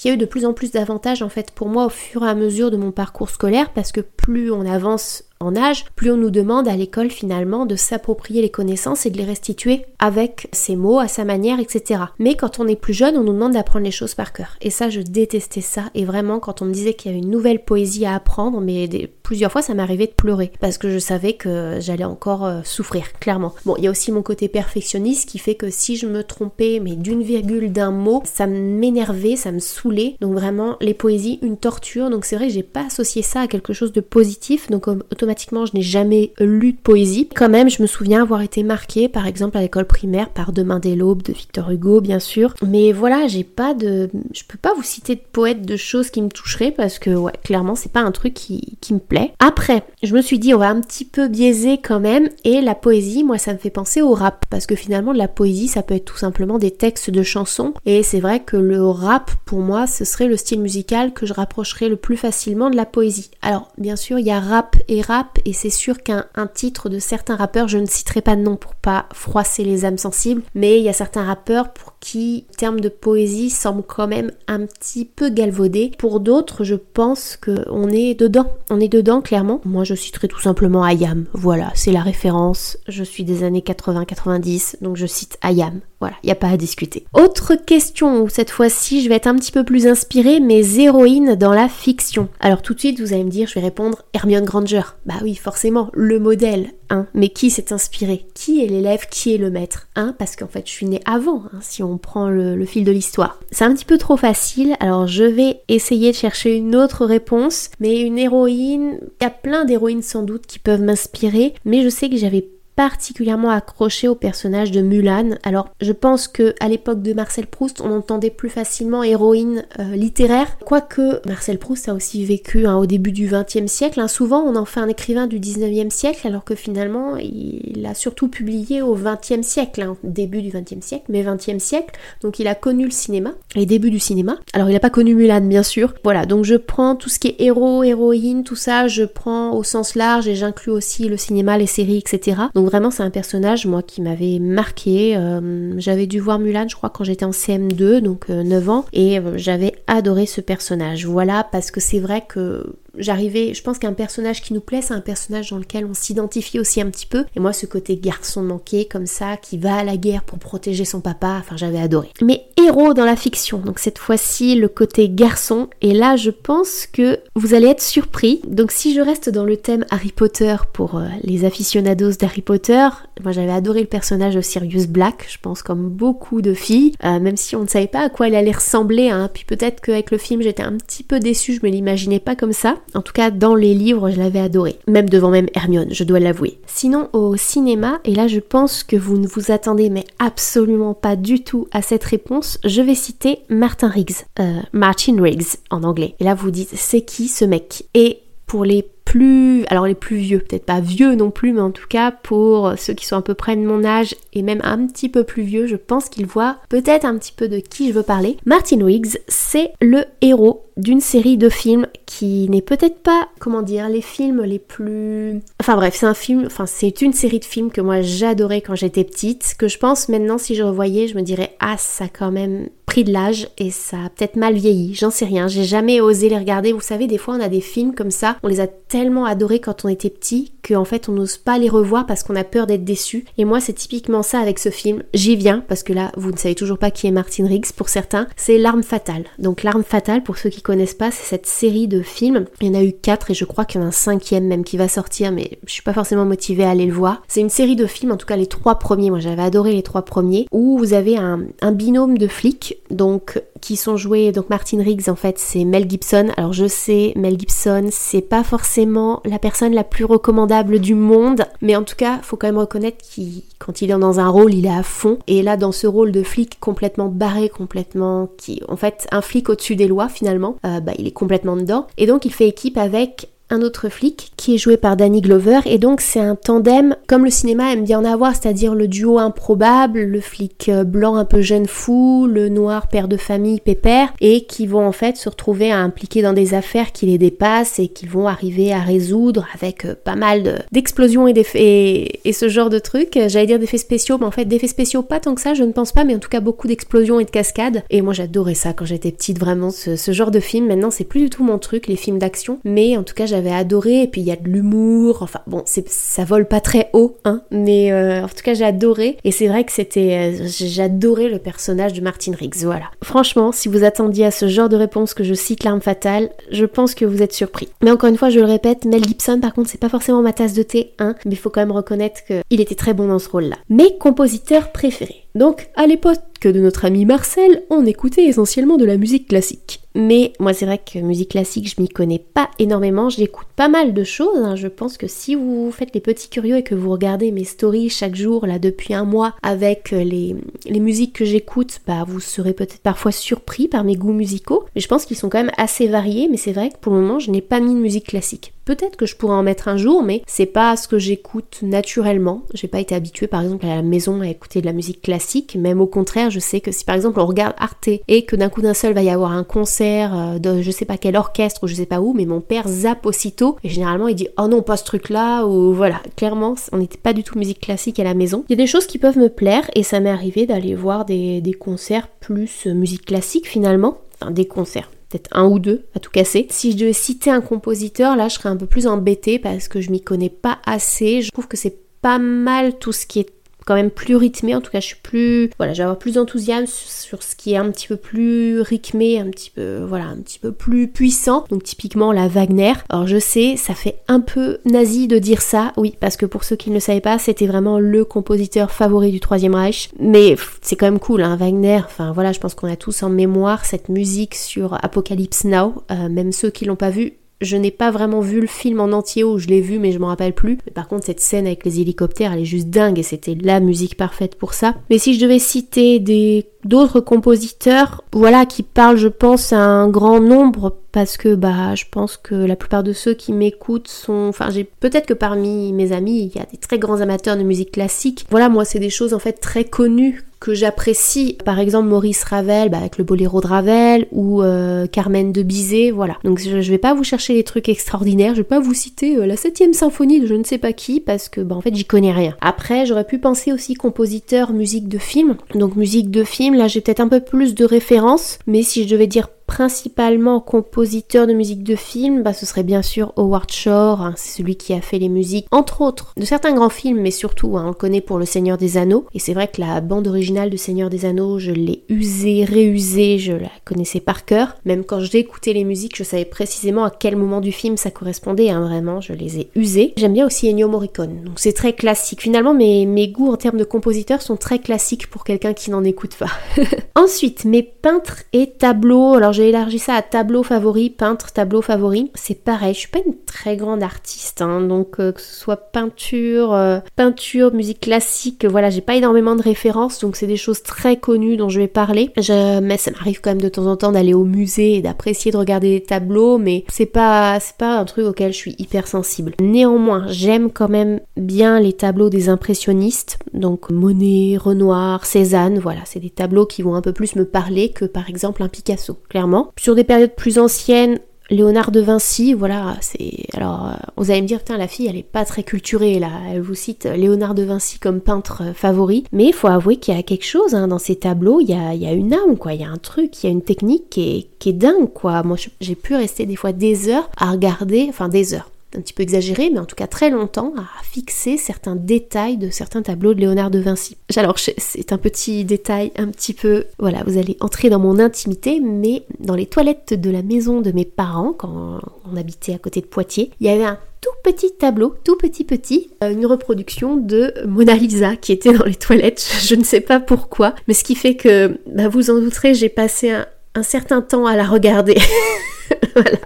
qui 0.00 0.08
a 0.08 0.14
eu 0.14 0.16
de 0.16 0.24
plus 0.24 0.46
en 0.46 0.54
plus 0.54 0.70
d'avantages 0.70 1.20
en 1.20 1.28
fait 1.28 1.50
pour 1.50 1.68
moi 1.68 1.84
au 1.84 1.90
fur 1.90 2.24
et 2.24 2.28
à 2.28 2.34
mesure 2.34 2.70
de 2.70 2.78
mon 2.78 2.90
parcours 2.90 3.28
scolaire, 3.28 3.70
parce 3.74 3.92
que 3.92 4.00
plus 4.00 4.50
on 4.50 4.64
avance 4.64 5.24
en 5.42 5.56
âge, 5.56 5.86
plus 5.96 6.10
on 6.10 6.18
nous 6.18 6.30
demande 6.30 6.68
à 6.68 6.76
l'école 6.76 7.10
finalement 7.10 7.64
de 7.64 7.74
s'approprier 7.74 8.42
les 8.42 8.50
connaissances 8.50 9.06
et 9.06 9.10
de 9.10 9.16
les 9.16 9.24
restituer 9.24 9.86
avec 9.98 10.48
ses 10.52 10.76
mots, 10.76 10.98
à 10.98 11.08
sa 11.08 11.24
manière, 11.24 11.60
etc. 11.60 12.02
Mais 12.18 12.34
quand 12.34 12.60
on 12.60 12.68
est 12.68 12.76
plus 12.76 12.92
jeune, 12.92 13.16
on 13.16 13.24
nous 13.24 13.32
demande 13.32 13.54
d'apprendre 13.54 13.86
les 13.86 13.90
choses 13.90 14.14
par 14.14 14.34
cœur. 14.34 14.56
Et 14.60 14.68
ça, 14.68 14.90
je 14.90 15.00
détestais 15.00 15.62
ça. 15.62 15.84
Et 15.94 16.04
vraiment, 16.04 16.40
quand 16.40 16.60
on 16.60 16.66
me 16.66 16.74
disait 16.74 16.92
qu'il 16.92 17.10
y 17.10 17.14
avait 17.14 17.24
une 17.24 17.30
nouvelle 17.30 17.64
poésie 17.64 18.04
à 18.04 18.14
apprendre, 18.14 18.60
mais 18.60 18.86
plusieurs 19.22 19.50
fois, 19.50 19.62
ça 19.62 19.72
m'arrivait 19.72 20.08
de 20.08 20.12
pleurer 20.12 20.52
parce 20.60 20.76
que 20.76 20.90
je 20.90 20.98
savais 20.98 21.32
que 21.32 21.78
j'allais 21.80 22.04
encore 22.04 22.44
euh, 22.44 22.60
souffrir, 22.62 23.14
clairement. 23.18 23.54
Bon, 23.64 23.76
il 23.78 23.84
y 23.84 23.88
a 23.88 23.90
aussi 23.90 24.12
mon 24.12 24.22
côté 24.22 24.48
perfectionniste 24.48 25.26
qui 25.26 25.38
fait 25.38 25.54
que 25.54 25.70
si 25.70 25.96
je 25.96 26.06
me 26.06 26.22
trompais, 26.22 26.80
mais 26.82 26.96
d'une 26.96 27.22
virgule, 27.22 27.72
d'un 27.72 27.92
mot, 27.92 28.22
ça 28.26 28.46
m'énervait, 28.46 29.36
ça 29.36 29.52
me 29.52 29.58
saoulait. 29.58 29.89
Donc 30.20 30.34
vraiment, 30.34 30.76
les 30.80 30.94
poésies, 30.94 31.38
une 31.42 31.56
torture. 31.56 32.10
Donc 32.10 32.24
c'est 32.24 32.36
vrai 32.36 32.48
que 32.48 32.54
j'ai 32.54 32.62
pas 32.62 32.86
associé 32.86 33.22
ça 33.22 33.42
à 33.42 33.46
quelque 33.46 33.72
chose 33.72 33.92
de 33.92 34.00
positif. 34.00 34.70
Donc 34.70 34.88
automatiquement, 34.88 35.66
je 35.66 35.74
n'ai 35.74 35.82
jamais 35.82 36.32
lu 36.38 36.72
de 36.72 36.78
poésie. 36.78 37.28
Quand 37.34 37.48
même, 37.48 37.68
je 37.70 37.82
me 37.82 37.86
souviens 37.86 38.22
avoir 38.22 38.42
été 38.42 38.62
marquée, 38.62 39.08
par 39.08 39.26
exemple, 39.26 39.56
à 39.56 39.62
l'école 39.62 39.86
primaire 39.86 40.30
par 40.30 40.52
Demain 40.52 40.78
des 40.78 40.96
l'aube 40.96 41.22
de 41.22 41.32
Victor 41.32 41.70
Hugo, 41.70 42.00
bien 42.00 42.18
sûr. 42.18 42.54
Mais 42.66 42.92
voilà, 42.92 43.26
j'ai 43.28 43.44
pas 43.44 43.74
de. 43.74 44.10
Je 44.32 44.42
peux 44.46 44.58
pas 44.58 44.74
vous 44.74 44.82
citer 44.82 45.14
de 45.14 45.22
poète 45.32 45.62
de 45.62 45.76
choses 45.76 46.10
qui 46.10 46.22
me 46.22 46.28
toucheraient 46.28 46.72
parce 46.72 46.98
que, 46.98 47.10
ouais, 47.10 47.32
clairement, 47.44 47.74
c'est 47.74 47.92
pas 47.92 48.00
un 48.00 48.12
truc 48.12 48.34
qui, 48.34 48.76
qui 48.80 48.94
me 48.94 48.98
plaît. 48.98 49.32
Après, 49.38 49.84
je 50.02 50.14
me 50.14 50.22
suis 50.22 50.38
dit, 50.38 50.54
on 50.54 50.58
va 50.58 50.68
un 50.68 50.80
petit 50.80 51.04
peu 51.04 51.28
biaiser 51.28 51.78
quand 51.78 52.00
même. 52.00 52.28
Et 52.44 52.60
la 52.60 52.74
poésie, 52.74 53.24
moi, 53.24 53.38
ça 53.38 53.52
me 53.52 53.58
fait 53.58 53.70
penser 53.70 54.02
au 54.02 54.12
rap. 54.12 54.44
Parce 54.50 54.66
que 54.66 54.74
finalement, 54.74 55.12
la 55.12 55.28
poésie, 55.28 55.68
ça 55.68 55.82
peut 55.82 55.94
être 55.94 56.04
tout 56.04 56.16
simplement 56.16 56.58
des 56.58 56.70
textes 56.70 57.10
de 57.10 57.22
chansons. 57.22 57.74
Et 57.86 58.02
c'est 58.02 58.20
vrai 58.20 58.40
que 58.40 58.56
le 58.56 58.84
rap, 58.84 59.30
pour 59.44 59.60
moi, 59.60 59.79
ce 59.86 60.04
serait 60.04 60.26
le 60.26 60.36
style 60.36 60.60
musical 60.60 61.12
que 61.12 61.26
je 61.26 61.32
rapprocherais 61.32 61.88
le 61.88 61.96
plus 61.96 62.16
facilement 62.16 62.70
de 62.70 62.76
la 62.76 62.86
poésie. 62.86 63.30
Alors, 63.42 63.68
bien 63.78 63.96
sûr, 63.96 64.18
il 64.18 64.26
y 64.26 64.30
a 64.30 64.40
rap 64.40 64.76
et 64.88 65.02
rap 65.02 65.38
et 65.44 65.52
c'est 65.52 65.70
sûr 65.70 66.02
qu'un 66.02 66.24
titre 66.52 66.88
de 66.88 66.98
certains 66.98 67.36
rappeurs, 67.36 67.68
je 67.68 67.78
ne 67.78 67.86
citerai 67.86 68.20
pas 68.20 68.36
de 68.36 68.42
nom 68.42 68.56
pour 68.56 68.74
pas 68.74 69.06
froisser 69.12 69.64
les 69.64 69.84
âmes 69.84 69.98
sensibles, 69.98 70.42
mais 70.54 70.78
il 70.78 70.84
y 70.84 70.88
a 70.88 70.92
certains 70.92 71.24
rappeurs 71.24 71.72
pour 71.72 71.94
qui, 72.00 72.46
en 72.50 72.54
termes 72.56 72.80
de 72.80 72.88
poésie, 72.88 73.50
semble 73.50 73.82
quand 73.82 74.08
même 74.08 74.32
un 74.48 74.66
petit 74.66 75.04
peu 75.04 75.28
galvaudé. 75.28 75.92
Pour 75.98 76.20
d'autres, 76.20 76.64
je 76.64 76.74
pense 76.74 77.36
qu'on 77.36 77.88
est 77.90 78.14
dedans. 78.14 78.52
On 78.70 78.80
est 78.80 78.88
dedans, 78.88 79.20
clairement. 79.20 79.60
Moi, 79.64 79.84
je 79.84 79.94
citerai 79.94 80.28
tout 80.28 80.40
simplement 80.40 80.84
Ayam. 80.84 81.26
Voilà, 81.32 81.70
c'est 81.74 81.92
la 81.92 82.02
référence. 82.02 82.78
Je 82.88 83.04
suis 83.04 83.24
des 83.24 83.44
années 83.44 83.64
80-90, 83.66 84.76
donc 84.80 84.96
je 84.96 85.06
cite 85.06 85.38
Ayam. 85.42 85.80
Voilà, 86.00 86.16
il 86.22 86.30
a 86.30 86.34
pas 86.34 86.48
à 86.48 86.56
discuter. 86.56 87.04
Autre 87.12 87.54
question, 87.54 88.26
cette 88.28 88.50
fois-ci, 88.50 89.02
je 89.02 89.10
vais 89.10 89.16
être 89.16 89.26
un 89.26 89.36
petit 89.36 89.52
peu 89.52 89.64
plus 89.64 89.86
inspirée, 89.86 90.40
mes 90.40 90.80
héroïnes 90.80 91.34
dans 91.34 91.52
la 91.52 91.68
fiction. 91.68 92.28
Alors 92.40 92.62
tout 92.62 92.72
de 92.72 92.78
suite, 92.78 93.00
vous 93.00 93.12
allez 93.12 93.24
me 93.24 93.30
dire, 93.30 93.46
je 93.46 93.54
vais 93.54 93.60
répondre 93.60 94.02
Hermione 94.14 94.46
Granger. 94.46 94.82
Bah 95.04 95.16
oui, 95.22 95.34
forcément, 95.34 95.90
le 95.92 96.18
modèle, 96.18 96.70
hein. 96.88 97.06
Mais 97.12 97.28
qui 97.28 97.50
s'est 97.50 97.72
inspiré? 97.74 98.24
Qui 98.34 98.64
est 98.64 98.66
l'élève? 98.66 99.08
Qui 99.10 99.34
est 99.34 99.38
le 99.38 99.50
maître? 99.50 99.88
Hein 99.94 100.14
Parce 100.18 100.36
qu'en 100.36 100.48
fait, 100.48 100.66
je 100.66 100.72
suis 100.72 100.86
née 100.86 101.02
avant, 101.04 101.42
hein, 101.52 101.58
si 101.60 101.82
on 101.82 101.98
prend 101.98 102.30
le, 102.30 102.64
fil 102.64 102.84
de 102.84 102.92
l'histoire. 102.92 103.38
C'est 103.50 103.64
un 103.64 103.74
petit 103.74 103.84
peu 103.84 103.98
trop 103.98 104.16
facile, 104.16 104.76
alors 104.80 105.06
je 105.06 105.24
vais 105.24 105.60
essayer 105.68 106.12
de 106.12 106.16
chercher 106.16 106.56
une 106.56 106.76
autre 106.76 107.04
réponse, 107.04 107.68
mais 107.78 108.00
une 108.00 108.18
héroïne, 108.18 109.00
il 109.20 109.24
y 109.24 109.26
a 109.26 109.30
plein 109.30 109.66
d'héroïnes 109.66 110.02
sans 110.02 110.22
doute 110.22 110.46
qui 110.46 110.58
peuvent 110.58 110.82
m'inspirer, 110.82 111.52
mais 111.66 111.82
je 111.82 111.90
sais 111.90 112.08
que 112.08 112.16
j'avais 112.16 112.48
particulièrement 112.76 113.50
accroché 113.50 114.08
au 114.08 114.14
personnage 114.14 114.70
de 114.70 114.80
Mulan. 114.80 115.36
Alors, 115.42 115.68
je 115.80 115.92
pense 115.92 116.28
que 116.28 116.54
à 116.60 116.68
l'époque 116.68 117.02
de 117.02 117.12
Marcel 117.12 117.46
Proust, 117.46 117.80
on 117.80 117.90
entendait 117.90 118.30
plus 118.30 118.48
facilement 118.48 119.02
héroïne 119.02 119.64
euh, 119.78 119.94
littéraire, 119.94 120.58
quoique 120.64 121.26
Marcel 121.28 121.58
Proust 121.58 121.88
a 121.88 121.94
aussi 121.94 122.24
vécu 122.24 122.66
hein, 122.66 122.76
au 122.76 122.86
début 122.86 123.12
du 123.12 123.28
XXe 123.28 123.70
siècle. 123.70 124.00
Hein. 124.00 124.08
Souvent, 124.08 124.40
on 124.40 124.56
en 124.56 124.64
fait 124.64 124.80
un 124.80 124.88
écrivain 124.88 125.26
du 125.26 125.38
XIXe 125.38 125.94
siècle, 125.94 126.26
alors 126.26 126.44
que 126.44 126.54
finalement, 126.54 127.16
il 127.16 127.84
a 127.86 127.94
surtout 127.94 128.28
publié 128.28 128.82
au 128.82 128.94
XXe 128.94 129.46
siècle, 129.46 129.82
hein, 129.82 129.96
début 130.02 130.42
du 130.42 130.50
XXe 130.50 130.84
siècle, 130.84 131.04
mais 131.08 131.22
XXe 131.22 131.62
siècle. 131.62 131.98
Donc, 132.22 132.38
il 132.38 132.48
a 132.48 132.54
connu 132.54 132.84
le 132.84 132.90
cinéma, 132.90 133.32
les 133.54 133.66
débuts 133.66 133.90
du 133.90 134.00
cinéma. 134.00 134.38
Alors, 134.52 134.70
il 134.70 134.72
n'a 134.72 134.80
pas 134.80 134.90
connu 134.90 135.14
Mulan, 135.14 135.42
bien 135.42 135.62
sûr. 135.62 135.94
Voilà, 136.04 136.26
donc 136.26 136.44
je 136.44 136.54
prends 136.54 136.96
tout 136.96 137.08
ce 137.08 137.18
qui 137.18 137.28
est 137.28 137.36
héros, 137.40 137.82
héroïne, 137.82 138.44
tout 138.44 138.56
ça, 138.56 138.88
je 138.88 139.04
prends 139.04 139.54
au 139.54 139.64
sens 139.64 139.94
large 139.94 140.28
et 140.28 140.34
j'inclus 140.34 140.72
aussi 140.72 141.08
le 141.08 141.16
cinéma, 141.16 141.58
les 141.58 141.66
séries, 141.66 141.98
etc. 141.98 142.36
Donc 142.54 142.59
vraiment 142.64 142.90
c'est 142.90 143.02
un 143.02 143.10
personnage 143.10 143.66
moi 143.66 143.82
qui 143.82 144.02
m'avait 144.02 144.38
marqué. 144.38 145.16
Euh, 145.16 145.74
j'avais 145.78 146.06
dû 146.06 146.20
voir 146.20 146.38
Mulan 146.38 146.66
je 146.68 146.76
crois 146.76 146.90
quand 146.90 147.04
j'étais 147.04 147.24
en 147.24 147.30
CM2, 147.30 147.98
donc 148.00 148.28
9 148.28 148.68
euh, 148.68 148.70
ans, 148.70 148.84
et 148.92 149.18
euh, 149.18 149.36
j'avais 149.36 149.74
adoré 149.86 150.26
ce 150.26 150.40
personnage. 150.40 151.06
Voilà 151.06 151.46
parce 151.50 151.70
que 151.70 151.80
c'est 151.80 152.00
vrai 152.00 152.24
que 152.26 152.74
j'arrivais, 152.96 153.54
je 153.54 153.62
pense 153.62 153.78
qu'un 153.78 153.92
personnage 153.92 154.42
qui 154.42 154.54
nous 154.54 154.60
plaît, 154.60 154.82
c'est 154.82 154.94
un 154.94 155.00
personnage 155.00 155.50
dans 155.50 155.58
lequel 155.58 155.84
on 155.84 155.94
s'identifie 155.94 156.58
aussi 156.58 156.80
un 156.80 156.90
petit 156.90 157.06
peu. 157.06 157.24
Et 157.36 157.40
moi, 157.40 157.52
ce 157.52 157.66
côté 157.66 157.96
garçon 157.96 158.42
manqué, 158.42 158.86
comme 158.86 159.06
ça, 159.06 159.36
qui 159.36 159.58
va 159.58 159.76
à 159.76 159.84
la 159.84 159.96
guerre 159.96 160.22
pour 160.22 160.38
protéger 160.38 160.84
son 160.84 161.00
papa, 161.00 161.36
enfin, 161.40 161.56
j'avais 161.56 161.80
adoré. 161.80 162.10
Mais 162.22 162.46
héros 162.56 162.94
dans 162.94 163.04
la 163.04 163.16
fiction, 163.16 163.58
donc 163.58 163.78
cette 163.78 163.98
fois-ci, 163.98 164.54
le 164.54 164.68
côté 164.68 165.08
garçon. 165.08 165.68
Et 165.80 165.92
là, 165.92 166.16
je 166.16 166.30
pense 166.30 166.86
que 166.86 167.20
vous 167.34 167.54
allez 167.54 167.68
être 167.68 167.82
surpris. 167.82 168.40
Donc, 168.46 168.72
si 168.72 168.94
je 168.94 169.00
reste 169.00 169.28
dans 169.28 169.44
le 169.44 169.56
thème 169.56 169.84
Harry 169.90 170.12
Potter 170.12 170.56
pour 170.72 170.96
euh, 170.96 171.06
les 171.22 171.44
aficionados 171.44 172.12
d'Harry 172.12 172.42
Potter, 172.42 172.88
moi, 173.22 173.32
j'avais 173.32 173.52
adoré 173.52 173.80
le 173.80 173.86
personnage 173.86 174.34
de 174.34 174.40
Sirius 174.40 174.86
Black, 174.86 175.26
je 175.28 175.38
pense, 175.40 175.62
comme 175.62 175.88
beaucoup 175.88 176.42
de 176.42 176.54
filles, 176.54 176.92
euh, 177.04 177.20
même 177.20 177.36
si 177.36 177.56
on 177.56 177.62
ne 177.62 177.68
savait 177.68 177.86
pas 177.86 178.00
à 178.00 178.08
quoi 178.08 178.28
elle 178.28 178.34
allait 178.34 178.52
ressembler. 178.52 179.10
Hein. 179.10 179.30
Puis 179.32 179.44
peut-être 179.44 179.80
qu'avec 179.80 180.10
le 180.10 180.18
film, 180.18 180.42
j'étais 180.42 180.62
un 180.62 180.76
petit 180.76 181.02
peu 181.02 181.20
déçue, 181.20 181.54
je 181.54 181.60
me 181.62 181.70
l'imaginais 181.70 182.20
pas 182.20 182.36
comme 182.36 182.52
ça. 182.52 182.76
En 182.94 183.02
tout 183.02 183.12
cas, 183.12 183.30
dans 183.30 183.54
les 183.54 183.74
livres, 183.74 184.10
je 184.10 184.18
l'avais 184.18 184.40
adoré. 184.40 184.78
Même 184.86 185.08
devant 185.08 185.30
même 185.30 185.48
Hermione, 185.54 185.88
je 185.90 186.04
dois 186.04 186.20
l'avouer. 186.20 186.58
Sinon, 186.66 187.08
au 187.12 187.36
cinéma, 187.36 188.00
et 188.04 188.14
là 188.14 188.26
je 188.26 188.40
pense 188.40 188.82
que 188.82 188.96
vous 188.96 189.18
ne 189.18 189.26
vous 189.26 189.50
attendez 189.50 189.90
mais 189.90 190.04
absolument 190.18 190.94
pas 190.94 191.16
du 191.16 191.42
tout 191.42 191.68
à 191.72 191.82
cette 191.82 192.04
réponse, 192.04 192.58
je 192.64 192.82
vais 192.82 192.94
citer 192.94 193.40
Martin 193.48 193.88
Riggs. 193.88 194.24
Euh, 194.38 194.60
Martin 194.72 195.20
Riggs 195.20 195.56
en 195.70 195.82
anglais. 195.84 196.14
Et 196.20 196.24
là 196.24 196.34
vous 196.34 196.50
dites, 196.50 196.70
c'est 196.74 197.02
qui 197.02 197.28
ce 197.28 197.44
mec? 197.44 197.84
Et 197.94 198.20
pour 198.50 198.64
les 198.64 198.84
plus, 199.04 199.64
alors 199.66 199.86
les 199.86 199.94
plus 199.94 200.16
vieux, 200.16 200.40
peut-être 200.40 200.64
pas 200.64 200.80
vieux 200.80 201.14
non 201.14 201.30
plus, 201.30 201.52
mais 201.52 201.60
en 201.60 201.70
tout 201.70 201.86
cas 201.88 202.10
pour 202.10 202.72
ceux 202.76 202.94
qui 202.94 203.06
sont 203.06 203.14
à 203.14 203.22
peu 203.22 203.34
près 203.34 203.54
de 203.54 203.62
mon 203.62 203.84
âge 203.84 204.16
et 204.32 204.42
même 204.42 204.60
un 204.64 204.86
petit 204.88 205.08
peu 205.08 205.22
plus 205.22 205.44
vieux, 205.44 205.68
je 205.68 205.76
pense 205.76 206.08
qu'ils 206.08 206.26
voient 206.26 206.56
peut-être 206.68 207.04
un 207.04 207.16
petit 207.16 207.32
peu 207.32 207.46
de 207.46 207.60
qui 207.60 207.88
je 207.88 207.92
veux 207.92 208.02
parler. 208.02 208.38
Martin 208.46 208.80
Wiggs, 208.80 209.18
c'est 209.28 209.70
le 209.80 210.04
héros 210.20 210.64
d'une 210.76 211.00
série 211.00 211.36
de 211.36 211.48
films 211.48 211.86
qui 212.06 212.48
n'est 212.48 212.60
peut-être 212.60 212.98
pas, 213.02 213.28
comment 213.38 213.62
dire, 213.62 213.88
les 213.88 214.00
films 214.00 214.42
les 214.42 214.58
plus... 214.58 215.40
Enfin 215.70 215.76
bref, 215.76 215.94
c'est 215.96 216.06
un 216.06 216.14
film, 216.14 216.46
enfin 216.46 216.66
c'est 216.66 217.00
une 217.00 217.12
série 217.12 217.38
de 217.38 217.44
films 217.44 217.70
que 217.70 217.80
moi 217.80 218.00
j'adorais 218.00 218.60
quand 218.60 218.74
j'étais 218.74 219.04
petite, 219.04 219.54
que 219.56 219.68
je 219.68 219.78
pense 219.78 220.08
maintenant 220.08 220.36
si 220.36 220.56
je 220.56 220.64
revoyais, 220.64 221.06
je 221.06 221.14
me 221.14 221.22
dirais 221.22 221.54
ah 221.60 221.76
ça 221.78 222.06
quand 222.08 222.32
même 222.32 222.70
pris 222.86 223.04
de 223.04 223.12
l'âge 223.12 223.46
et 223.56 223.70
ça 223.70 223.98
a 223.98 224.08
peut-être 224.08 224.34
mal 224.34 224.54
vieilli, 224.54 224.96
j'en 224.96 225.12
sais 225.12 225.24
rien, 225.24 225.46
j'ai 225.46 225.62
jamais 225.62 226.00
osé 226.00 226.28
les 226.28 226.36
regarder. 226.36 226.72
Vous 226.72 226.80
savez, 226.80 227.06
des 227.06 227.18
fois 227.18 227.36
on 227.36 227.40
a 227.40 227.48
des 227.48 227.60
films 227.60 227.94
comme 227.94 228.10
ça, 228.10 228.36
on 228.42 228.48
les 228.48 228.58
a 228.58 228.66
tellement 228.66 229.26
adorés 229.26 229.60
quand 229.60 229.84
on 229.84 229.88
était 229.88 230.10
petit 230.10 230.50
qu'en 230.68 230.84
fait 230.84 231.08
on 231.08 231.12
n'ose 231.12 231.36
pas 231.36 231.56
les 231.58 231.68
revoir 231.68 232.04
parce 232.04 232.24
qu'on 232.24 232.34
a 232.34 232.42
peur 232.42 232.66
d'être 232.66 232.84
déçu. 232.84 233.24
Et 233.38 233.44
moi 233.44 233.60
c'est 233.60 233.74
typiquement 233.74 234.24
ça 234.24 234.40
avec 234.40 234.58
ce 234.58 234.70
film. 234.70 235.04
J'y 235.14 235.36
viens 235.36 235.62
parce 235.68 235.84
que 235.84 235.92
là 235.92 236.10
vous 236.16 236.32
ne 236.32 236.36
savez 236.36 236.56
toujours 236.56 236.78
pas 236.78 236.90
qui 236.90 237.06
est 237.06 237.12
Martin 237.12 237.46
Riggs 237.46 237.70
pour 237.76 237.88
certains. 237.88 238.26
C'est 238.34 238.58
L'arme 238.58 238.82
fatale. 238.82 239.24
Donc 239.38 239.62
L'arme 239.62 239.84
fatale, 239.84 240.24
pour 240.24 240.36
ceux 240.36 240.50
qui 240.50 240.60
connaissent 240.60 240.94
pas, 240.94 241.12
c'est 241.12 241.28
cette 241.28 241.46
série 241.46 241.86
de 241.86 242.02
films. 242.02 242.46
Il 242.60 242.66
y 242.66 242.70
en 242.70 242.80
a 242.80 242.82
eu 242.82 242.92
quatre 242.92 243.30
et 243.30 243.34
je 243.34 243.44
crois 243.44 243.64
qu'il 243.64 243.80
y 243.80 243.84
en 243.84 243.86
a 243.86 243.90
un 243.90 243.92
cinquième 243.92 244.48
même 244.48 244.64
qui 244.64 244.76
va 244.76 244.88
sortir, 244.88 245.30
mais 245.30 245.59
je 245.66 245.72
suis 245.72 245.82
pas 245.82 245.92
forcément 245.92 246.24
motivée 246.24 246.64
à 246.64 246.70
aller 246.70 246.86
le 246.86 246.92
voir. 246.92 247.22
C'est 247.28 247.40
une 247.40 247.50
série 247.50 247.76
de 247.76 247.86
films, 247.86 248.12
en 248.12 248.16
tout 248.16 248.26
cas 248.26 248.36
les 248.36 248.46
trois 248.46 248.78
premiers. 248.78 249.10
Moi 249.10 249.18
j'avais 249.20 249.42
adoré 249.42 249.72
les 249.72 249.82
trois 249.82 250.02
premiers 250.02 250.46
où 250.52 250.78
vous 250.78 250.92
avez 250.94 251.16
un, 251.16 251.40
binôme 251.72 252.18
de 252.18 252.26
flics 252.26 252.78
donc 252.90 253.40
qui 253.60 253.76
sont 253.76 253.96
joués 253.96 254.32
donc 254.32 254.50
Martin 254.50 254.82
Riggs 254.82 255.08
en 255.08 255.14
fait 255.14 255.38
c'est 255.38 255.64
Mel 255.64 255.88
Gibson. 255.88 256.28
Alors 256.36 256.52
je 256.52 256.66
sais 256.66 257.12
Mel 257.16 257.38
Gibson 257.38 257.88
c'est 257.90 258.20
pas 258.20 258.42
forcément 258.42 259.20
la 259.24 259.38
personne 259.38 259.72
la 259.72 259.84
plus 259.84 260.04
recommandable 260.04 260.78
du 260.78 260.94
monde, 260.94 261.44
mais 261.62 261.76
en 261.76 261.82
tout 261.82 261.96
cas 261.96 262.18
faut 262.22 262.36
quand 262.36 262.48
même 262.48 262.58
reconnaître 262.58 262.98
qu'il 262.98 263.42
quand 263.58 263.82
il 263.82 263.90
est 263.90 263.98
dans 263.98 264.20
un 264.20 264.28
rôle 264.28 264.54
il 264.54 264.66
est 264.66 264.74
à 264.74 264.82
fond 264.82 265.18
et 265.26 265.42
là 265.42 265.56
dans 265.56 265.72
ce 265.72 265.86
rôle 265.86 266.12
de 266.12 266.22
flic 266.22 266.58
complètement 266.60 267.08
barré, 267.08 267.48
complètement 267.48 268.30
qui 268.36 268.62
en 268.68 268.76
fait 268.76 269.06
un 269.12 269.20
flic 269.20 269.48
au-dessus 269.48 269.76
des 269.76 269.86
lois 269.86 270.08
finalement, 270.08 270.56
euh, 270.64 270.80
bah, 270.80 270.92
il 270.98 271.06
est 271.06 271.12
complètement 271.12 271.56
dedans 271.56 271.86
et 271.98 272.06
donc 272.06 272.24
il 272.24 272.32
fait 272.32 272.48
équipe 272.48 272.78
avec 272.78 273.28
un 273.50 273.62
autre 273.62 273.88
flic 273.88 274.32
qui 274.36 274.54
est 274.54 274.58
joué 274.58 274.76
par 274.76 274.96
Danny 274.96 275.20
Glover 275.20 275.60
et 275.66 275.78
donc 275.78 276.00
c'est 276.00 276.20
un 276.20 276.36
tandem 276.36 276.96
comme 277.06 277.24
le 277.24 277.30
cinéma 277.30 277.72
aime 277.72 277.84
bien 277.84 277.98
en 277.98 278.04
avoir, 278.04 278.34
c'est-à-dire 278.34 278.74
le 278.74 278.88
duo 278.88 279.18
improbable, 279.18 280.00
le 280.00 280.20
flic 280.20 280.68
euh, 280.68 280.84
blanc 280.84 281.16
un 281.16 281.24
peu 281.24 281.40
jeune 281.40 281.66
fou, 281.66 282.28
le 282.30 282.48
noir 282.48 282.88
père 282.88 283.08
de 283.08 283.16
famille 283.16 283.60
pépère 283.60 284.12
et 284.20 284.42
qui 284.42 284.66
vont 284.66 284.86
en 284.86 284.92
fait 284.92 285.16
se 285.16 285.28
retrouver 285.28 285.72
à 285.72 285.78
impliquer 285.78 286.22
dans 286.22 286.32
des 286.32 286.54
affaires 286.54 286.92
qui 286.92 287.06
les 287.06 287.18
dépassent 287.18 287.78
et 287.78 287.88
qui 287.88 288.06
vont 288.06 288.28
arriver 288.28 288.72
à 288.72 288.80
résoudre 288.80 289.46
avec 289.54 289.84
euh, 289.84 289.94
pas 289.94 290.16
mal 290.16 290.64
d'explosions 290.70 291.26
et, 291.26 291.34
et, 291.54 292.28
et 292.28 292.32
ce 292.32 292.48
genre 292.48 292.70
de 292.70 292.78
trucs. 292.78 293.18
J'allais 293.26 293.46
dire 293.46 293.58
d'effets 293.58 293.78
spéciaux, 293.78 294.18
mais 294.18 294.26
en 294.26 294.30
fait 294.30 294.44
d'effets 294.44 294.68
spéciaux 294.68 295.02
pas 295.02 295.20
tant 295.20 295.34
que 295.34 295.40
ça, 295.40 295.54
je 295.54 295.64
ne 295.64 295.72
pense 295.72 295.92
pas, 295.92 296.04
mais 296.04 296.14
en 296.14 296.18
tout 296.18 296.28
cas 296.28 296.40
beaucoup 296.40 296.68
d'explosions 296.68 297.18
et 297.18 297.24
de 297.24 297.30
cascades. 297.30 297.82
Et 297.90 298.02
moi 298.02 298.12
j'adorais 298.12 298.54
ça 298.54 298.72
quand 298.72 298.84
j'étais 298.84 299.10
petite, 299.10 299.38
vraiment 299.38 299.70
ce, 299.70 299.96
ce 299.96 300.12
genre 300.12 300.30
de 300.30 300.40
film. 300.40 300.66
Maintenant 300.68 300.90
c'est 300.90 301.04
plus 301.04 301.20
du 301.22 301.30
tout 301.30 301.42
mon 301.42 301.58
truc, 301.58 301.86
les 301.86 301.96
films 301.96 302.18
d'action, 302.18 302.60
mais 302.64 302.96
en 302.96 303.02
tout 303.02 303.14
cas 303.14 303.26
j'avais 303.26 303.39
adoré. 303.48 304.02
Et 304.02 304.06
puis 304.06 304.20
il 304.20 304.26
y 304.26 304.30
a 304.32 304.36
de 304.36 304.48
l'humour. 304.48 305.22
Enfin 305.22 305.40
bon, 305.46 305.62
ça 305.64 306.24
vole 306.24 306.46
pas 306.46 306.60
très 306.60 306.90
haut, 306.92 307.16
hein. 307.24 307.42
Mais 307.50 307.92
euh, 307.92 308.24
en 308.24 308.28
tout 308.28 308.42
cas 308.44 308.54
j'ai 308.54 308.64
adoré. 308.64 309.16
Et 309.24 309.32
c'est 309.32 309.48
vrai 309.48 309.64
que 309.64 309.72
c'était, 309.72 310.34
euh, 310.40 310.46
j'adorais 310.46 311.28
le 311.28 311.38
personnage 311.38 311.94
de 311.94 312.00
Martin 312.00 312.32
Riggs. 312.38 312.62
Voilà. 312.64 312.90
Franchement, 313.02 313.52
si 313.52 313.68
vous 313.68 313.84
attendiez 313.84 314.26
à 314.26 314.30
ce 314.30 314.48
genre 314.48 314.68
de 314.68 314.76
réponse 314.76 315.14
que 315.14 315.24
je 315.24 315.34
cite 315.34 315.64
l'arme 315.64 315.80
fatale, 315.80 316.30
je 316.50 316.66
pense 316.66 316.94
que 316.94 317.04
vous 317.04 317.22
êtes 317.22 317.32
surpris. 317.32 317.68
Mais 317.82 317.90
encore 317.90 318.10
une 318.10 318.18
fois, 318.18 318.30
je 318.30 318.40
le 318.40 318.46
répète, 318.46 318.84
Mel 318.84 319.04
Gibson, 319.04 319.40
par 319.40 319.54
contre, 319.54 319.70
c'est 319.70 319.78
pas 319.78 319.88
forcément 319.88 320.22
ma 320.22 320.32
tasse 320.32 320.54
de 320.54 320.62
thé, 320.62 320.92
hein. 320.98 321.14
Mais 321.24 321.32
il 321.32 321.38
faut 321.38 321.50
quand 321.50 321.60
même 321.60 321.72
reconnaître 321.72 322.20
qu'il 322.24 322.60
était 322.60 322.74
très 322.74 322.94
bon 322.94 323.08
dans 323.08 323.18
ce 323.18 323.28
rôle-là. 323.28 323.56
Mes 323.68 323.96
compositeurs 323.98 324.72
préférés. 324.72 325.26
Donc, 325.34 325.68
à 325.76 325.86
l'époque 325.86 326.18
de 326.42 326.58
notre 326.58 326.84
ami 326.84 327.04
Marcel, 327.04 327.62
on 327.70 327.86
écoutait 327.86 328.24
essentiellement 328.24 328.76
de 328.76 328.84
la 328.84 328.96
musique 328.96 329.28
classique. 329.28 329.80
Mais 329.94 330.32
moi, 330.38 330.52
c'est 330.52 330.66
vrai 330.66 330.78
que 330.78 330.98
musique 330.98 331.30
classique, 331.30 331.68
je 331.68 331.80
m'y 331.80 331.88
connais 331.88 332.18
pas 332.18 332.50
énormément. 332.58 333.10
J'écoute 333.10 333.48
pas 333.56 333.68
mal 333.68 333.92
de 333.92 334.04
choses. 334.04 334.38
Hein. 334.38 334.56
Je 334.56 334.68
pense 334.68 334.96
que 334.96 335.08
si 335.08 335.34
vous 335.34 335.70
faites 335.72 335.94
les 335.94 336.00
petits 336.00 336.28
curieux 336.28 336.56
et 336.56 336.62
que 336.62 336.74
vous 336.74 336.90
regardez 336.90 337.32
mes 337.32 337.44
stories 337.44 337.90
chaque 337.90 338.14
jour, 338.14 338.46
là, 338.46 338.58
depuis 338.58 338.94
un 338.94 339.04
mois, 339.04 339.34
avec 339.42 339.90
les, 339.90 340.36
les 340.64 340.80
musiques 340.80 341.14
que 341.14 341.24
j'écoute, 341.24 341.80
bah, 341.86 342.04
vous 342.06 342.20
serez 342.20 342.52
peut-être 342.52 342.80
parfois 342.80 343.12
surpris 343.12 343.68
par 343.68 343.84
mes 343.84 343.96
goûts 343.96 344.12
musicaux. 344.12 344.64
Mais 344.74 344.80
je 344.80 344.88
pense 344.88 345.04
qu'ils 345.06 345.16
sont 345.16 345.28
quand 345.28 345.42
même 345.42 345.52
assez 345.56 345.88
variés. 345.88 346.28
Mais 346.30 346.36
c'est 346.36 346.52
vrai 346.52 346.70
que 346.70 346.78
pour 346.78 346.94
le 346.94 347.00
moment, 347.00 347.18
je 347.18 347.30
n'ai 347.30 347.42
pas 347.42 347.60
mis 347.60 347.74
de 347.74 347.80
musique 347.80 348.06
classique. 348.06 348.52
Peut-être 348.64 348.96
que 348.96 349.06
je 349.06 349.16
pourrais 349.16 349.34
en 349.34 349.42
mettre 349.42 349.66
un 349.66 349.76
jour, 349.76 350.04
mais 350.04 350.22
c'est 350.28 350.46
pas 350.46 350.76
ce 350.76 350.86
que 350.86 350.98
j'écoute 350.98 351.58
naturellement. 351.62 352.42
J'ai 352.54 352.68
pas 352.68 352.78
été 352.78 352.94
habituée, 352.94 353.26
par 353.26 353.42
exemple, 353.42 353.66
à 353.66 353.74
la 353.74 353.82
maison 353.82 354.20
à 354.20 354.28
écouter 354.28 354.60
de 354.60 354.66
la 354.66 354.72
musique 354.72 355.02
classique. 355.02 355.56
Même 355.56 355.80
au 355.80 355.86
contraire, 355.86 356.30
je 356.30 356.38
sais 356.38 356.60
que 356.60 356.70
si 356.70 356.84
par 356.84 356.94
exemple 356.94 357.18
on 357.18 357.26
regarde 357.26 357.54
Arte 357.58 357.88
et 358.06 358.24
que 358.24 358.36
d'un 358.36 358.48
coup 358.48 358.62
d'un 358.62 358.74
seul 358.74 358.92
va 358.94 359.02
y 359.02 359.10
avoir 359.10 359.32
un 359.32 359.42
concert 359.42 359.79
euh, 359.84 360.38
de 360.38 360.62
je 360.62 360.70
sais 360.70 360.84
pas 360.84 360.96
quel 360.96 361.16
orchestre 361.16 361.64
ou 361.64 361.66
je 361.66 361.74
sais 361.74 361.86
pas 361.86 362.00
où, 362.00 362.12
mais 362.12 362.26
mon 362.26 362.40
père 362.40 362.68
zappe 362.68 363.06
aussitôt 363.06 363.56
et 363.64 363.68
généralement 363.68 364.08
il 364.08 364.14
dit 364.14 364.28
oh 364.38 364.48
non 364.48 364.62
pas 364.62 364.76
ce 364.76 364.84
truc 364.84 365.08
là 365.08 365.46
ou 365.46 365.72
voilà. 365.72 366.00
Clairement, 366.16 366.54
on 366.72 366.78
n'était 366.78 366.98
pas 366.98 367.12
du 367.12 367.22
tout 367.22 367.38
musique 367.38 367.60
classique 367.60 367.98
à 367.98 368.04
la 368.04 368.14
maison. 368.14 368.44
Il 368.48 368.52
y 368.52 368.60
a 368.60 368.62
des 368.62 368.66
choses 368.66 368.86
qui 368.86 368.98
peuvent 368.98 369.18
me 369.18 369.28
plaire 369.28 369.70
et 369.74 369.82
ça 369.82 370.00
m'est 370.00 370.10
arrivé 370.10 370.46
d'aller 370.46 370.74
voir 370.74 371.04
des, 371.04 371.40
des 371.40 371.54
concerts 371.54 372.08
plus 372.08 372.66
euh, 372.66 372.74
musique 372.74 373.06
classique 373.06 373.48
finalement. 373.48 373.98
Enfin, 374.20 374.30
des 374.30 374.46
concerts 374.46 374.90
peut-être 375.08 375.28
un 375.32 375.46
ou 375.46 375.58
deux 375.58 375.86
à 375.94 375.98
tout 375.98 376.10
casser. 376.10 376.46
Si 376.50 376.72
je 376.72 376.76
devais 376.76 376.92
citer 376.92 377.30
un 377.30 377.40
compositeur, 377.40 378.16
là 378.16 378.28
je 378.28 378.34
serais 378.34 378.48
un 378.48 378.56
peu 378.56 378.66
plus 378.66 378.86
embêtée 378.86 379.38
parce 379.38 379.66
que 379.66 379.80
je 379.80 379.90
m'y 379.90 380.00
connais 380.00 380.30
pas 380.30 380.58
assez. 380.66 381.22
Je 381.22 381.30
trouve 381.30 381.48
que 381.48 381.56
c'est 381.56 381.78
pas 382.00 382.18
mal 382.18 382.78
tout 382.78 382.92
ce 382.92 383.06
qui 383.06 383.18
est 383.20 383.39
quand 383.70 383.76
même 383.76 383.92
plus 383.92 384.16
rythmé. 384.16 384.56
En 384.56 384.60
tout 384.60 384.72
cas, 384.72 384.80
je 384.80 384.86
suis 384.86 384.96
plus, 385.00 385.48
voilà, 385.56 385.74
j'ai 385.74 385.84
avoir 385.84 385.96
plus 385.96 386.14
d'enthousiasme 386.14 386.66
sur 386.66 387.22
ce 387.22 387.36
qui 387.36 387.52
est 387.52 387.56
un 387.56 387.70
petit 387.70 387.86
peu 387.86 387.94
plus 387.94 388.60
rythmé, 388.62 389.20
un 389.20 389.30
petit 389.30 389.52
peu, 389.52 389.84
voilà, 389.86 390.06
un 390.06 390.16
petit 390.16 390.40
peu 390.40 390.50
plus 390.50 390.88
puissant. 390.88 391.44
Donc 391.50 391.62
typiquement 391.62 392.10
la 392.10 392.26
Wagner. 392.26 392.72
Alors 392.88 393.06
je 393.06 393.20
sais, 393.20 393.54
ça 393.56 393.74
fait 393.74 394.00
un 394.08 394.18
peu 394.18 394.58
nazi 394.64 395.06
de 395.06 395.18
dire 395.18 395.40
ça, 395.40 395.72
oui, 395.76 395.94
parce 396.00 396.16
que 396.16 396.26
pour 396.26 396.42
ceux 396.42 396.56
qui 396.56 396.70
ne 396.70 396.74
le 396.74 396.80
savaient 396.80 397.00
pas, 397.00 397.20
c'était 397.20 397.46
vraiment 397.46 397.78
le 397.78 398.04
compositeur 398.04 398.72
favori 398.72 399.12
du 399.12 399.20
Troisième 399.20 399.54
Reich. 399.54 399.90
Mais 400.00 400.34
c'est 400.62 400.74
quand 400.74 400.86
même 400.86 400.98
cool, 400.98 401.22
hein, 401.22 401.36
Wagner. 401.36 401.82
Enfin 401.84 402.10
voilà, 402.10 402.32
je 402.32 402.40
pense 402.40 402.56
qu'on 402.56 402.72
a 402.72 402.74
tous 402.74 403.04
en 403.04 403.08
mémoire 403.08 403.66
cette 403.66 403.88
musique 403.88 404.34
sur 404.34 404.82
Apocalypse 404.84 405.44
Now. 405.44 405.84
Euh, 405.92 406.08
même 406.08 406.32
ceux 406.32 406.50
qui 406.50 406.64
l'ont 406.64 406.74
pas 406.74 406.90
vu, 406.90 407.19
je 407.40 407.56
n'ai 407.56 407.70
pas 407.70 407.90
vraiment 407.90 408.20
vu 408.20 408.40
le 408.40 408.46
film 408.46 408.80
en 408.80 408.92
entier 408.92 409.24
où 409.24 409.38
je 409.38 409.48
l'ai 409.48 409.60
vu 409.60 409.78
mais 409.78 409.92
je 409.92 409.98
m'en 409.98 410.08
rappelle 410.08 410.34
plus. 410.34 410.58
par 410.74 410.88
contre 410.88 411.06
cette 411.06 411.20
scène 411.20 411.46
avec 411.46 411.64
les 411.64 411.80
hélicoptères 411.80 412.32
elle 412.32 412.40
est 412.40 412.44
juste 412.44 412.68
dingue 412.68 412.98
et 412.98 413.02
c'était 413.02 413.36
la 413.40 413.60
musique 413.60 413.96
parfaite 413.96 414.34
pour 414.34 414.54
ça. 414.54 414.74
Mais 414.90 414.98
si 414.98 415.14
je 415.14 415.20
devais 415.20 415.38
citer 415.38 415.98
des 415.98 416.46
d'autres 416.64 417.00
compositeurs, 417.00 418.04
voilà, 418.12 418.44
qui 418.44 418.62
parlent, 418.62 418.98
je 418.98 419.08
pense, 419.08 419.52
à 419.52 419.58
un 419.58 419.88
grand 419.88 420.20
nombre 420.20 420.76
parce 420.92 421.16
que 421.16 421.34
bah 421.34 421.74
je 421.74 421.84
pense 421.90 422.16
que 422.16 422.34
la 422.34 422.56
plupart 422.56 422.82
de 422.82 422.92
ceux 422.92 423.14
qui 423.14 423.32
m'écoutent 423.32 423.88
sont 423.88 424.26
enfin 424.28 424.50
j'ai 424.50 424.64
peut-être 424.64 425.06
que 425.06 425.14
parmi 425.14 425.72
mes 425.72 425.92
amis 425.92 426.22
il 426.22 426.36
y 426.36 426.42
a 426.42 426.46
des 426.50 426.56
très 426.56 426.80
grands 426.80 427.00
amateurs 427.00 427.36
de 427.36 427.44
musique 427.44 427.70
classique 427.70 428.26
voilà 428.28 428.48
moi 428.48 428.64
c'est 428.64 428.80
des 428.80 428.90
choses 428.90 429.14
en 429.14 429.20
fait 429.20 429.34
très 429.34 429.62
connues 429.62 430.24
que 430.40 430.54
j'apprécie 430.54 431.36
par 431.44 431.58
exemple 431.60 431.88
Maurice 431.88 432.24
Ravel 432.24 432.70
bah, 432.70 432.78
avec 432.78 432.96
le 432.96 433.04
boléro 433.04 433.40
de 433.40 433.46
Ravel 433.46 434.06
ou 434.10 434.42
euh, 434.42 434.86
Carmen 434.86 435.32
de 435.32 435.42
Bizet 435.42 435.90
voilà. 435.90 436.16
Donc 436.24 436.40
je, 436.40 436.56
vais 436.58 436.78
pas 436.78 436.94
vous 436.94 437.04
chercher 437.04 437.34
les 437.34 437.44
trucs 437.44 437.68
extraordinaires 437.68 438.34
je 438.34 438.40
vais 438.40 438.44
pas 438.44 438.58
vous 438.58 438.74
citer 438.74 439.16
euh, 439.16 439.26
la 439.26 439.36
septième 439.36 439.74
symphonie 439.74 440.20
de 440.20 440.26
je 440.26 440.34
ne 440.34 440.44
sais 440.44 440.58
pas 440.58 440.72
qui 440.72 441.00
parce 441.00 441.28
que 441.28 441.42
bah 441.42 441.54
en 441.54 441.60
fait 441.60 441.74
j'y 441.74 441.84
connais 441.84 442.12
rien. 442.12 442.36
Après 442.40 442.86
j'aurais 442.86 443.04
pu 443.04 443.18
penser 443.18 443.52
aussi 443.52 443.74
compositeur 443.74 444.52
musique 444.52 444.88
de 444.88 444.98
film. 444.98 445.36
Donc 445.54 445.76
musique 445.76 446.10
de 446.10 446.24
film 446.24 446.54
là 446.54 446.68
j'ai 446.68 446.80
peut-être 446.80 447.00
un 447.00 447.08
peu 447.08 447.20
plus 447.20 447.54
de 447.54 447.64
références, 447.64 448.38
mais 448.46 448.62
si 448.62 448.84
je 448.84 448.88
devais 448.88 449.06
dire 449.06 449.28
principalement 449.50 450.38
compositeur 450.38 451.26
de 451.26 451.32
musique 451.32 451.64
de 451.64 451.74
film, 451.74 452.22
bah, 452.22 452.32
ce 452.32 452.46
serait 452.46 452.62
bien 452.62 452.82
sûr 452.82 453.12
Howard 453.16 453.50
Shore, 453.50 454.00
hein, 454.00 454.14
c'est 454.16 454.38
celui 454.38 454.54
qui 454.54 454.72
a 454.72 454.80
fait 454.80 455.00
les 455.00 455.08
musiques, 455.08 455.48
entre 455.50 455.80
autres, 455.80 456.12
de 456.16 456.24
certains 456.24 456.54
grands 456.54 456.68
films, 456.68 457.00
mais 457.00 457.10
surtout, 457.10 457.58
hein, 457.58 457.64
on 457.64 457.68
le 457.70 457.74
connaît 457.74 458.00
pour 458.00 458.20
Le 458.20 458.26
Seigneur 458.26 458.58
des 458.58 458.76
Anneaux, 458.76 459.06
et 459.12 459.18
c'est 459.18 459.34
vrai 459.34 459.48
que 459.48 459.60
la 459.60 459.80
bande 459.80 460.06
originale 460.06 460.50
de 460.50 460.56
Seigneur 460.56 460.88
des 460.88 461.04
Anneaux, 461.04 461.40
je 461.40 461.50
l'ai 461.50 461.82
usée, 461.88 462.44
réusée, 462.44 463.18
je 463.18 463.32
la 463.32 463.50
connaissais 463.64 463.98
par 463.98 464.24
cœur, 464.24 464.54
même 464.64 464.84
quand 464.84 465.00
j'ai 465.00 465.18
écouté 465.18 465.52
les 465.52 465.64
musiques, 465.64 465.96
je 465.96 466.04
savais 466.04 466.24
précisément 466.24 466.84
à 466.84 466.90
quel 466.90 467.16
moment 467.16 467.40
du 467.40 467.50
film 467.50 467.76
ça 467.76 467.90
correspondait, 467.90 468.50
hein, 468.50 468.60
vraiment, 468.60 469.00
je 469.00 469.14
les 469.14 469.40
ai 469.40 469.50
usées. 469.56 469.94
J'aime 469.96 470.12
bien 470.12 470.26
aussi 470.26 470.48
Ennio 470.48 470.68
Morricone, 470.68 471.24
donc 471.24 471.40
c'est 471.40 471.54
très 471.54 471.72
classique. 471.72 472.22
Finalement, 472.22 472.54
mes, 472.54 472.86
mes 472.86 473.08
goûts 473.08 473.32
en 473.32 473.36
termes 473.36 473.58
de 473.58 473.64
compositeurs 473.64 474.22
sont 474.22 474.36
très 474.36 474.60
classiques 474.60 475.08
pour 475.08 475.24
quelqu'un 475.24 475.54
qui 475.54 475.72
n'en 475.72 475.82
écoute 475.82 476.14
pas. 476.14 476.30
Ensuite, 476.94 477.44
mes 477.44 477.64
peintres 477.64 478.22
et 478.32 478.50
tableaux, 478.50 479.14
alors 479.14 479.32
j'ai 479.40 479.48
élargi 479.48 479.78
ça 479.78 479.94
à 479.94 480.02
tableau 480.02 480.42
favori, 480.42 480.90
peintre, 480.90 481.32
tableau 481.32 481.62
favori. 481.62 482.10
C'est 482.14 482.44
pareil, 482.44 482.74
je 482.74 482.80
suis 482.80 482.88
pas 482.88 482.98
une 483.06 483.14
très 483.24 483.56
grande 483.56 483.82
artiste, 483.82 484.42
hein, 484.42 484.60
donc 484.60 485.00
euh, 485.00 485.12
que 485.12 485.20
ce 485.22 485.34
soit 485.34 485.56
peinture, 485.56 486.52
euh, 486.52 486.80
peinture, 486.94 487.54
musique 487.54 487.80
classique, 487.80 488.44
voilà, 488.44 488.68
j'ai 488.68 488.82
pas 488.82 488.96
énormément 488.96 489.36
de 489.36 489.42
références, 489.42 490.00
donc 490.00 490.16
c'est 490.16 490.26
des 490.26 490.36
choses 490.36 490.62
très 490.62 490.98
connues 490.98 491.38
dont 491.38 491.48
je 491.48 491.58
vais 491.58 491.68
parler. 491.68 492.12
Mais 492.16 492.76
ça 492.76 492.90
m'arrive 492.90 493.22
quand 493.22 493.30
même 493.30 493.40
de 493.40 493.48
temps 493.48 493.64
en 493.64 493.76
temps 493.76 493.92
d'aller 493.92 494.12
au 494.12 494.24
musée 494.24 494.74
et 494.74 494.82
d'apprécier 494.82 495.32
de 495.32 495.38
regarder 495.38 495.70
des 495.70 495.84
tableaux, 495.84 496.36
mais 496.36 496.64
c'est 496.68 496.84
pas, 496.84 497.40
c'est 497.40 497.56
pas 497.56 497.78
un 497.78 497.86
truc 497.86 498.04
auquel 498.04 498.34
je 498.34 498.36
suis 498.36 498.56
hyper 498.58 498.88
sensible. 498.88 499.32
Néanmoins, 499.40 500.04
j'aime 500.08 500.50
quand 500.50 500.68
même 500.68 501.00
bien 501.16 501.60
les 501.60 501.72
tableaux 501.72 502.10
des 502.10 502.28
impressionnistes, 502.28 503.18
donc 503.40 503.70
Monet, 503.70 504.36
Renoir, 504.36 505.04
Cézanne, 505.04 505.58
voilà, 505.58 505.80
c'est 505.84 506.00
des 506.00 506.10
tableaux 506.10 506.46
qui 506.46 506.62
vont 506.62 506.74
un 506.74 506.82
peu 506.82 506.92
plus 506.92 507.16
me 507.16 507.24
parler 507.24 507.70
que 507.70 507.84
par 507.84 508.08
exemple 508.08 508.42
un 508.42 508.48
Picasso, 508.48 508.98
clairement. 509.08 509.52
Sur 509.58 509.74
des 509.74 509.84
périodes 509.84 510.14
plus 510.14 510.38
anciennes, 510.38 511.00
Léonard 511.30 511.70
de 511.70 511.80
Vinci, 511.80 512.34
voilà, 512.34 512.76
c'est... 512.80 513.26
Alors, 513.34 513.68
euh, 513.68 513.74
vous 513.96 514.10
allez 514.10 514.20
me 514.20 514.26
dire, 514.26 514.38
putain, 514.38 514.58
la 514.58 514.66
fille, 514.66 514.88
elle 514.88 514.96
est 514.96 515.04
pas 515.04 515.24
très 515.24 515.44
culturée, 515.44 516.00
là. 516.00 516.10
Elle 516.28 516.40
vous 516.40 516.56
cite 516.56 516.86
Léonard 516.86 517.36
de 517.36 517.44
Vinci 517.44 517.78
comme 517.78 518.00
peintre 518.00 518.42
euh, 518.42 518.52
favori. 518.52 519.04
Mais 519.12 519.26
il 519.26 519.32
faut 519.32 519.46
avouer 519.46 519.76
qu'il 519.76 519.94
y 519.94 519.98
a 519.98 520.02
quelque 520.02 520.24
chose 520.24 520.54
hein, 520.54 520.66
dans 520.66 520.80
ces 520.80 520.96
tableaux, 520.96 521.40
il 521.40 521.48
y 521.48 521.54
a, 521.54 521.92
une 521.92 522.14
âme, 522.14 522.36
quoi. 522.36 522.54
Il 522.54 522.60
y 522.60 522.64
a 522.64 522.68
un 522.68 522.78
truc, 522.78 523.22
il 523.22 523.26
y 523.26 523.28
a 523.28 523.32
une 523.32 523.42
technique 523.42 523.90
qui 523.90 524.28
est 524.44 524.52
dingue, 524.52 524.92
quoi. 524.92 525.22
Moi, 525.22 525.36
j'ai 525.60 525.76
pu 525.76 525.94
rester 525.94 526.26
des 526.26 526.34
fois 526.34 526.52
des 526.52 526.88
heures 526.88 527.08
à 527.16 527.30
regarder, 527.30 527.86
enfin 527.88 528.08
des 528.08 528.34
heures 528.34 528.50
un 528.76 528.80
petit 528.80 528.92
peu 528.92 529.02
exagéré, 529.02 529.50
mais 529.50 529.58
en 529.58 529.64
tout 529.64 529.76
cas 529.76 529.86
très 529.86 530.10
longtemps, 530.10 530.52
à 530.56 530.82
fixer 530.84 531.36
certains 531.36 531.76
détails 531.76 532.36
de 532.36 532.50
certains 532.50 532.82
tableaux 532.82 533.14
de 533.14 533.20
Léonard 533.20 533.50
de 533.50 533.58
Vinci. 533.58 533.96
Alors 534.16 534.38
c'est 534.38 534.92
un 534.92 534.98
petit 534.98 535.44
détail 535.44 535.92
un 535.96 536.08
petit 536.08 536.34
peu, 536.34 536.66
voilà, 536.78 537.02
vous 537.06 537.18
allez 537.18 537.36
entrer 537.40 537.70
dans 537.70 537.78
mon 537.78 537.98
intimité, 537.98 538.60
mais 538.60 539.04
dans 539.18 539.34
les 539.34 539.46
toilettes 539.46 539.94
de 539.94 540.10
la 540.10 540.22
maison 540.22 540.60
de 540.60 540.72
mes 540.72 540.84
parents, 540.84 541.32
quand 541.32 541.80
on 542.10 542.16
habitait 542.16 542.54
à 542.54 542.58
côté 542.58 542.80
de 542.80 542.86
Poitiers, 542.86 543.30
il 543.40 543.46
y 543.46 543.50
avait 543.50 543.64
un 543.64 543.78
tout 544.00 544.10
petit 544.24 544.52
tableau, 544.52 544.94
tout 545.04 545.16
petit 545.16 545.44
petit, 545.44 545.90
euh, 546.02 546.10
une 546.10 546.24
reproduction 546.24 546.96
de 546.96 547.34
Mona 547.46 547.74
Lisa 547.74 548.16
qui 548.16 548.32
était 548.32 548.52
dans 548.52 548.64
les 548.64 548.74
toilettes, 548.74 549.28
je 549.42 549.54
ne 549.54 549.64
sais 549.64 549.80
pas 549.80 550.00
pourquoi, 550.00 550.54
mais 550.68 550.74
ce 550.74 550.84
qui 550.84 550.94
fait 550.94 551.16
que, 551.16 551.58
bah, 551.66 551.88
vous 551.88 552.10
en 552.10 552.20
douterez, 552.20 552.54
j'ai 552.54 552.68
passé 552.68 553.10
un, 553.10 553.26
un 553.54 553.62
certain 553.62 554.00
temps 554.00 554.26
à 554.26 554.36
la 554.36 554.44
regarder. 554.44 554.96
voilà 555.94 556.18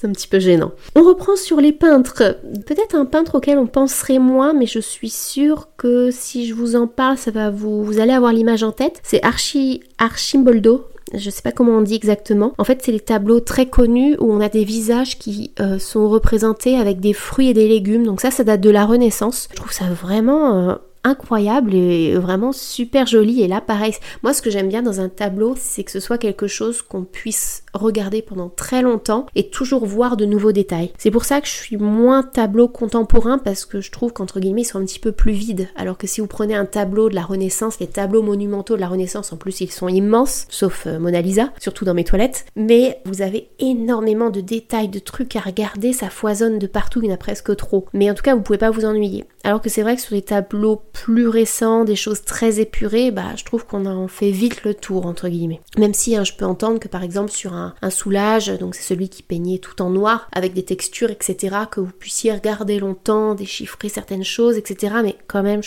c'est 0.00 0.06
un 0.06 0.12
petit 0.12 0.28
peu 0.28 0.38
gênant. 0.38 0.72
On 0.96 1.02
reprend 1.02 1.36
sur 1.36 1.60
les 1.60 1.72
peintres. 1.72 2.38
Peut-être 2.66 2.94
un 2.94 3.04
peintre 3.04 3.34
auquel 3.34 3.58
on 3.58 3.66
penserait 3.66 4.18
moins, 4.18 4.54
mais 4.54 4.64
je 4.64 4.78
suis 4.78 5.10
sûre 5.10 5.68
que 5.76 6.10
si 6.10 6.46
je 6.46 6.54
vous 6.54 6.74
en 6.74 6.86
parle, 6.86 7.18
ça 7.18 7.30
va 7.30 7.50
vous, 7.50 7.84
vous 7.84 8.00
allez 8.00 8.12
avoir 8.12 8.32
l'image 8.32 8.62
en 8.62 8.72
tête. 8.72 9.00
C'est 9.02 9.22
Archi, 9.22 9.82
Archimboldo. 9.98 10.86
Je 11.12 11.28
sais 11.28 11.42
pas 11.42 11.52
comment 11.52 11.72
on 11.72 11.82
dit 11.82 11.96
exactement. 11.96 12.54
En 12.56 12.64
fait, 12.64 12.80
c'est 12.82 12.92
les 12.92 13.00
tableaux 13.00 13.40
très 13.40 13.66
connus 13.66 14.16
où 14.20 14.32
on 14.32 14.40
a 14.40 14.48
des 14.48 14.64
visages 14.64 15.18
qui 15.18 15.52
euh, 15.60 15.78
sont 15.78 16.08
représentés 16.08 16.78
avec 16.78 17.00
des 17.00 17.12
fruits 17.12 17.48
et 17.48 17.54
des 17.54 17.68
légumes. 17.68 18.06
Donc 18.06 18.22
ça, 18.22 18.30
ça 18.30 18.44
date 18.44 18.60
de 18.60 18.70
la 18.70 18.86
Renaissance. 18.86 19.48
Je 19.50 19.56
trouve 19.56 19.72
ça 19.72 19.84
vraiment 19.86 20.70
euh, 20.70 20.74
incroyable 21.04 21.74
et 21.74 22.14
vraiment 22.14 22.52
super 22.52 23.06
joli. 23.06 23.42
Et 23.42 23.48
là, 23.48 23.60
pareil, 23.60 23.94
moi 24.22 24.32
ce 24.32 24.42
que 24.42 24.50
j'aime 24.50 24.68
bien 24.68 24.82
dans 24.82 25.00
un 25.00 25.08
tableau, 25.08 25.54
c'est 25.58 25.84
que 25.84 25.90
ce 25.90 26.00
soit 26.00 26.18
quelque 26.18 26.46
chose 26.46 26.82
qu'on 26.82 27.04
puisse 27.04 27.64
regarder 27.72 28.22
pendant 28.22 28.48
très 28.48 28.82
longtemps 28.82 29.26
et 29.34 29.48
toujours 29.48 29.86
voir 29.86 30.16
de 30.16 30.24
nouveaux 30.24 30.52
détails. 30.52 30.92
C'est 30.98 31.10
pour 31.10 31.24
ça 31.24 31.40
que 31.40 31.46
je 31.46 31.52
suis 31.52 31.76
moins 31.76 32.22
tableau 32.22 32.68
contemporain 32.68 33.38
parce 33.38 33.64
que 33.64 33.80
je 33.80 33.90
trouve 33.90 34.12
qu'entre 34.12 34.40
guillemets 34.40 34.62
ils 34.62 34.64
sont 34.64 34.80
un 34.80 34.84
petit 34.84 34.98
peu 34.98 35.12
plus 35.12 35.32
vides. 35.32 35.68
Alors 35.76 35.98
que 35.98 36.06
si 36.06 36.20
vous 36.20 36.26
prenez 36.26 36.54
un 36.54 36.66
tableau 36.66 37.08
de 37.08 37.14
la 37.14 37.22
Renaissance, 37.22 37.80
les 37.80 37.86
tableaux 37.86 38.22
monumentaux 38.22 38.76
de 38.76 38.80
la 38.80 38.88
Renaissance, 38.88 39.32
en 39.32 39.36
plus 39.36 39.60
ils 39.60 39.70
sont 39.70 39.88
immenses, 39.88 40.46
sauf 40.48 40.86
euh, 40.86 40.98
Mona 40.98 41.20
Lisa, 41.20 41.52
surtout 41.58 41.84
dans 41.84 41.94
mes 41.94 42.04
toilettes, 42.04 42.44
mais 42.56 43.00
vous 43.04 43.22
avez 43.22 43.50
énormément 43.58 44.30
de 44.30 44.40
détails, 44.40 44.88
de 44.88 44.98
trucs 44.98 45.36
à 45.36 45.40
regarder, 45.40 45.92
ça 45.92 46.10
foisonne 46.10 46.58
de 46.58 46.66
partout, 46.66 47.00
il 47.02 47.08
y 47.08 47.10
en 47.10 47.14
a 47.14 47.18
presque 47.18 47.54
trop. 47.56 47.86
Mais 47.92 48.10
en 48.10 48.14
tout 48.14 48.22
cas, 48.22 48.34
vous 48.34 48.42
pouvez 48.42 48.58
pas 48.58 48.70
vous 48.70 48.84
ennuyer. 48.84 49.24
Alors 49.44 49.60
que 49.60 49.68
c'est 49.68 49.82
vrai 49.82 49.96
que 49.96 50.02
sur 50.02 50.14
les 50.14 50.22
tableaux 50.22 50.82
plus 50.92 51.28
récents, 51.28 51.84
des 51.84 51.96
choses 51.96 52.22
très 52.22 52.60
épurées, 52.60 53.10
bah 53.10 53.34
je 53.36 53.44
trouve 53.44 53.66
qu'on 53.66 53.86
en 53.86 54.08
fait 54.08 54.30
vite 54.30 54.64
le 54.64 54.74
tour 54.74 55.06
entre 55.06 55.28
guillemets. 55.28 55.60
Même 55.78 55.94
si 55.94 56.16
hein, 56.16 56.24
je 56.24 56.32
peux 56.32 56.44
entendre 56.44 56.78
que 56.78 56.88
par 56.88 57.02
exemple 57.02 57.30
sur 57.30 57.52
un, 57.54 57.74
soulage, 57.90 58.48
donc 58.58 58.74
c'est 58.74 58.82
celui 58.94 59.08
qui 59.08 59.22
peignait 59.22 59.58
tout 59.58 59.82
en 59.82 59.90
noir, 59.90 60.28
avec 60.32 60.54
des 60.54 60.64
textures, 60.64 61.10
etc., 61.10 61.56
que 61.70 61.80
vous 61.80 61.92
puissiez 61.92 62.32
regarder 62.32 62.78
longtemps, 62.78 63.34
déchiffrer 63.34 63.88
certaines 63.88 64.24
choses, 64.24 64.56
etc. 64.56 64.94
Mais 65.02 65.16
quand 65.26 65.42
même, 65.42 65.62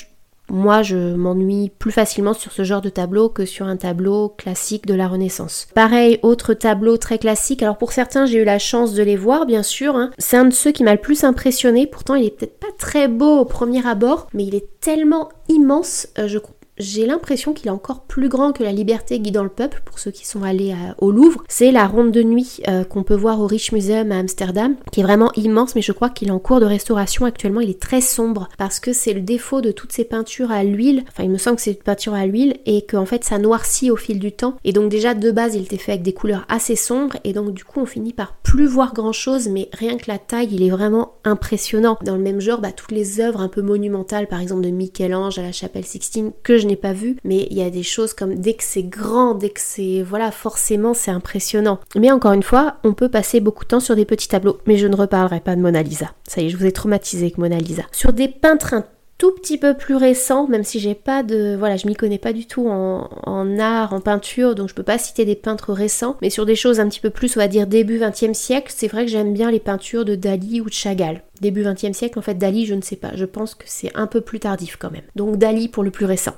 moi, 0.49 0.83
je 0.83 1.15
m'ennuie 1.15 1.71
plus 1.79 1.91
facilement 1.91 2.33
sur 2.33 2.51
ce 2.51 2.63
genre 2.63 2.81
de 2.81 2.89
tableau 2.89 3.29
que 3.29 3.45
sur 3.45 3.65
un 3.65 3.77
tableau 3.77 4.29
classique 4.29 4.85
de 4.85 4.93
la 4.93 5.07
Renaissance. 5.07 5.67
Pareil, 5.73 6.19
autre 6.21 6.53
tableau 6.53 6.97
très 6.97 7.17
classique. 7.17 7.63
Alors 7.63 7.77
pour 7.77 7.91
certains, 7.91 8.25
j'ai 8.25 8.41
eu 8.41 8.43
la 8.43 8.59
chance 8.59 8.93
de 8.93 9.03
les 9.03 9.15
voir, 9.15 9.45
bien 9.45 9.63
sûr. 9.63 9.95
Hein. 9.95 10.11
C'est 10.17 10.37
un 10.37 10.45
de 10.45 10.53
ceux 10.53 10.71
qui 10.71 10.83
m'a 10.83 10.93
le 10.93 11.01
plus 11.01 11.23
impressionné. 11.23 11.87
Pourtant, 11.87 12.15
il 12.15 12.25
est 12.25 12.37
peut-être 12.37 12.59
pas 12.59 12.71
très 12.77 13.07
beau 13.07 13.39
au 13.39 13.45
premier 13.45 13.85
abord, 13.87 14.27
mais 14.33 14.43
il 14.43 14.55
est 14.55 14.67
tellement 14.79 15.29
immense. 15.47 16.07
Euh, 16.19 16.27
je, 16.27 16.39
j'ai 16.77 17.05
l'impression 17.05 17.53
qu'il 17.53 17.67
est 17.67 17.71
encore 17.71 18.03
plus 18.03 18.29
grand 18.29 18.51
que 18.51 18.63
la 18.63 18.71
liberté 18.71 19.19
guidant 19.19 19.43
le 19.43 19.49
peuple, 19.49 19.81
pour 19.85 19.99
ceux 19.99 20.11
qui 20.11 20.25
sont 20.27 20.43
allés 20.43 20.75
au 20.97 21.11
Louvre. 21.11 21.43
C'est 21.47 21.71
la 21.71 21.85
ronde 21.87 22.11
de 22.11 22.23
nuit 22.23 22.61
euh, 22.67 22.83
qu'on 22.83 23.03
peut 23.03 23.15
voir 23.15 23.39
au 23.39 23.47
Rich 23.47 23.71
Museum 23.71 24.11
à 24.11 24.17
Amsterdam, 24.17 24.75
qui 24.91 25.01
est 25.01 25.03
vraiment 25.03 25.31
immense, 25.35 25.75
mais 25.75 25.81
je 25.81 25.91
crois 25.91 26.09
qu'il 26.09 26.29
est 26.29 26.31
en 26.31 26.39
cours 26.39 26.59
de 26.59 26.65
restauration 26.65 27.25
actuellement. 27.25 27.61
Il 27.61 27.69
est 27.69 27.81
très 27.81 28.01
sombre, 28.01 28.49
parce 28.57 28.79
que 28.79 28.93
c'est 28.93 29.13
le 29.13 29.21
défaut 29.21 29.61
de 29.61 29.71
toutes 29.71 29.91
ces 29.91 30.05
peintures 30.05 30.51
à 30.51 30.63
l'huile. 30.63 31.03
Enfin, 31.09 31.23
il 31.23 31.29
me 31.29 31.37
semble 31.37 31.57
que 31.57 31.61
c'est 31.61 31.71
une 31.71 31.77
peinture 31.77 32.13
à 32.13 32.25
l'huile, 32.25 32.57
et 32.65 32.85
qu'en 32.85 33.05
fait 33.05 33.23
ça 33.23 33.37
noircit 33.37 33.91
au 33.91 33.95
fil 33.95 34.19
du 34.19 34.31
temps. 34.31 34.55
Et 34.63 34.73
donc 34.73 34.89
déjà 34.89 35.13
de 35.13 35.31
base, 35.31 35.55
il 35.55 35.63
était 35.63 35.77
fait 35.77 35.93
avec 35.93 36.03
des 36.03 36.13
couleurs 36.13 36.45
assez 36.49 36.75
sombres, 36.75 37.17
et 37.23 37.33
donc 37.33 37.53
du 37.53 37.63
coup 37.63 37.81
on 37.81 37.85
finit 37.85 38.13
par 38.13 38.35
plus 38.43 38.65
voir 38.65 38.93
grand 38.93 39.13
chose, 39.13 39.47
mais 39.47 39.69
rien 39.73 39.97
que 39.97 40.05
la 40.07 40.17
taille, 40.17 40.49
il 40.51 40.63
est 40.63 40.69
vraiment 40.69 41.13
impressionnant. 41.23 41.97
Dans 42.03 42.15
le 42.15 42.21
même 42.21 42.41
genre, 42.41 42.61
bah, 42.61 42.71
toutes 42.71 42.91
les 42.91 43.19
œuvres 43.19 43.41
un 43.41 43.49
peu 43.49 43.61
monumentales, 43.61 44.27
par 44.27 44.41
exemple 44.41 44.61
de 44.61 44.69
Michel-Ange 44.69 45.39
à 45.39 45.43
la 45.43 45.51
chapelle 45.51 45.85
Sixtine, 45.85 46.31
que 46.43 46.57
je 46.63 46.67
n'ai 46.67 46.75
pas 46.75 46.93
vu, 46.93 47.17
mais 47.23 47.47
il 47.51 47.57
y 47.57 47.61
a 47.61 47.69
des 47.69 47.83
choses 47.83 48.13
comme 48.13 48.35
dès 48.35 48.53
que 48.53 48.63
c'est 48.63 48.83
grand, 48.83 49.35
dès 49.35 49.49
que 49.49 49.59
c'est 49.59 50.01
voilà, 50.01 50.31
forcément 50.31 50.93
c'est 50.93 51.11
impressionnant. 51.11 51.79
Mais 51.95 52.11
encore 52.11 52.33
une 52.33 52.43
fois, 52.43 52.77
on 52.83 52.93
peut 52.93 53.09
passer 53.09 53.41
beaucoup 53.41 53.65
de 53.65 53.69
temps 53.69 53.79
sur 53.79 53.95
des 53.95 54.05
petits 54.05 54.29
tableaux, 54.29 54.59
mais 54.65 54.77
je 54.77 54.87
ne 54.87 54.95
reparlerai 54.95 55.41
pas 55.41 55.55
de 55.55 55.61
Mona 55.61 55.83
Lisa. 55.83 56.11
Ça 56.27 56.41
y 56.41 56.45
est, 56.45 56.49
je 56.49 56.57
vous 56.57 56.65
ai 56.65 56.71
traumatisé 56.71 57.25
avec 57.25 57.37
Mona 57.37 57.57
Lisa. 57.57 57.83
Sur 57.91 58.13
des 58.13 58.27
peintres 58.27 58.75
tout 59.17 59.31
petit 59.31 59.57
peu 59.57 59.73
plus 59.75 59.95
récents, 59.95 60.47
même 60.47 60.63
si 60.63 60.79
j'ai 60.79 60.95
pas 60.95 61.23
de. 61.23 61.55
Voilà, 61.57 61.77
je 61.77 61.87
m'y 61.87 61.95
connais 61.95 62.17
pas 62.17 62.33
du 62.33 62.45
tout 62.45 62.67
en, 62.67 63.09
en, 63.25 63.59
art, 63.59 63.93
en 63.93 64.01
peinture, 64.01 64.55
donc 64.55 64.69
je 64.69 64.73
peux 64.73 64.83
pas 64.83 64.97
citer 64.97 65.25
des 65.25 65.35
peintres 65.35 65.73
récents, 65.73 66.17
mais 66.21 66.29
sur 66.29 66.45
des 66.45 66.55
choses 66.55 66.79
un 66.79 66.89
petit 66.89 66.99
peu 66.99 67.09
plus, 67.09 67.37
on 67.37 67.39
va 67.39 67.47
dire 67.47 67.67
début 67.67 67.99
20e 67.99 68.33
siècle, 68.33 68.73
c'est 68.75 68.87
vrai 68.87 69.05
que 69.05 69.11
j'aime 69.11 69.33
bien 69.33 69.51
les 69.51 69.59
peintures 69.59 70.05
de 70.05 70.15
Dali 70.15 70.61
ou 70.61 70.65
de 70.65 70.73
Chagall. 70.73 71.21
Début 71.41 71.63
20e 71.63 71.93
siècle, 71.93 72.19
en 72.19 72.21
fait, 72.21 72.35
Dali, 72.35 72.65
je 72.65 72.73
ne 72.73 72.81
sais 72.81 72.95
pas, 72.95 73.11
je 73.15 73.25
pense 73.25 73.55
que 73.55 73.65
c'est 73.67 73.91
un 73.95 74.07
peu 74.07 74.21
plus 74.21 74.39
tardif 74.39 74.77
quand 74.77 74.91
même. 74.91 75.03
Donc 75.15 75.37
Dali 75.37 75.67
pour 75.69 75.83
le 75.83 75.91
plus 75.91 76.05
récent. 76.05 76.33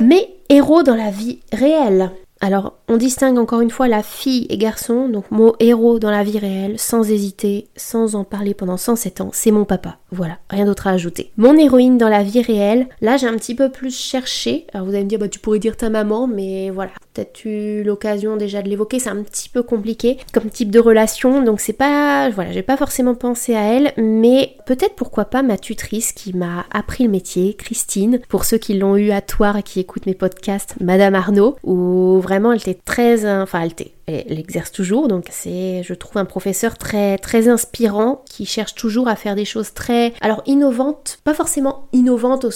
Mais 0.00 0.34
héros 0.48 0.82
dans 0.82 0.96
la 0.96 1.10
vie 1.10 1.40
réelle. 1.52 2.10
Alors, 2.40 2.74
on 2.88 2.96
distingue 2.96 3.38
encore 3.38 3.60
une 3.60 3.70
fois 3.70 3.88
la 3.88 4.02
fille 4.02 4.46
et 4.50 4.58
garçon, 4.58 5.08
donc 5.08 5.30
mot 5.30 5.54
héros 5.60 5.98
dans 5.98 6.10
la 6.10 6.24
vie 6.24 6.38
réelle, 6.38 6.78
sans 6.78 7.10
hésiter, 7.10 7.68
sans 7.76 8.16
en 8.16 8.24
parler 8.24 8.54
pendant 8.54 8.76
107 8.76 9.20
ans, 9.20 9.30
c'est 9.32 9.50
mon 9.50 9.64
papa. 9.64 9.98
Voilà, 10.10 10.38
rien 10.50 10.66
d'autre 10.66 10.86
à 10.86 10.90
ajouter. 10.90 11.32
Mon 11.36 11.56
héroïne 11.56 11.96
dans 11.96 12.08
la 12.08 12.22
vie 12.22 12.42
réelle, 12.42 12.88
là 13.00 13.16
j'ai 13.16 13.26
un 13.26 13.36
petit 13.36 13.54
peu 13.54 13.70
plus 13.70 13.96
cherché. 13.96 14.66
Alors 14.74 14.86
vous 14.86 14.94
allez 14.94 15.04
me 15.04 15.08
dire, 15.08 15.18
bah 15.18 15.28
tu 15.28 15.38
pourrais 15.38 15.58
dire 15.58 15.76
ta 15.76 15.90
maman, 15.90 16.26
mais 16.26 16.70
voilà, 16.70 16.90
peut-être 17.14 17.44
eu 17.44 17.82
l'occasion 17.82 18.36
déjà 18.36 18.62
de 18.62 18.68
l'évoquer, 18.68 18.98
c'est 18.98 19.10
un 19.10 19.22
petit 19.22 19.48
peu 19.48 19.62
compliqué 19.62 20.18
comme 20.32 20.50
type 20.50 20.70
de 20.70 20.80
relation, 20.80 21.42
donc 21.42 21.60
c'est 21.60 21.72
pas, 21.72 22.28
voilà, 22.30 22.52
j'ai 22.52 22.62
pas 22.62 22.76
forcément 22.76 23.14
pensé 23.14 23.54
à 23.54 23.62
elle, 23.62 23.92
mais 23.96 24.56
peut-être 24.66 24.96
pourquoi 24.96 25.24
pas 25.24 25.42
ma 25.42 25.56
tutrice 25.56 26.12
qui 26.12 26.36
m'a 26.36 26.66
appris 26.70 27.04
le 27.04 27.10
métier, 27.10 27.54
Christine, 27.54 28.20
pour 28.28 28.44
ceux 28.44 28.58
qui 28.58 28.74
l'ont 28.74 28.96
eu 28.96 29.12
à 29.12 29.20
Toire 29.20 29.56
et 29.56 29.62
qui 29.62 29.80
écoutent 29.80 30.06
mes 30.06 30.14
podcasts, 30.14 30.74
Madame 30.80 31.14
Arnaud, 31.14 31.56
où 31.62 32.20
vraiment 32.24 32.52
elle 32.52 32.58
était 32.58 32.78
très, 32.84 33.24
enfin 33.40 33.60
elle 33.60 33.70
était 33.70 33.92
elle 34.06 34.38
exerce 34.38 34.70
toujours, 34.70 35.08
donc 35.08 35.26
c'est, 35.30 35.82
je 35.82 35.94
trouve, 35.94 36.18
un 36.18 36.24
professeur 36.24 36.76
très, 36.76 37.16
très 37.18 37.48
inspirant 37.48 38.22
qui 38.26 38.44
cherche 38.44 38.74
toujours 38.74 39.08
à 39.08 39.16
faire 39.16 39.34
des 39.34 39.46
choses 39.46 39.72
très, 39.72 40.12
alors 40.20 40.42
innovantes, 40.46 41.18
pas 41.24 41.32
forcément 41.32 41.88
innovantes 41.92 42.46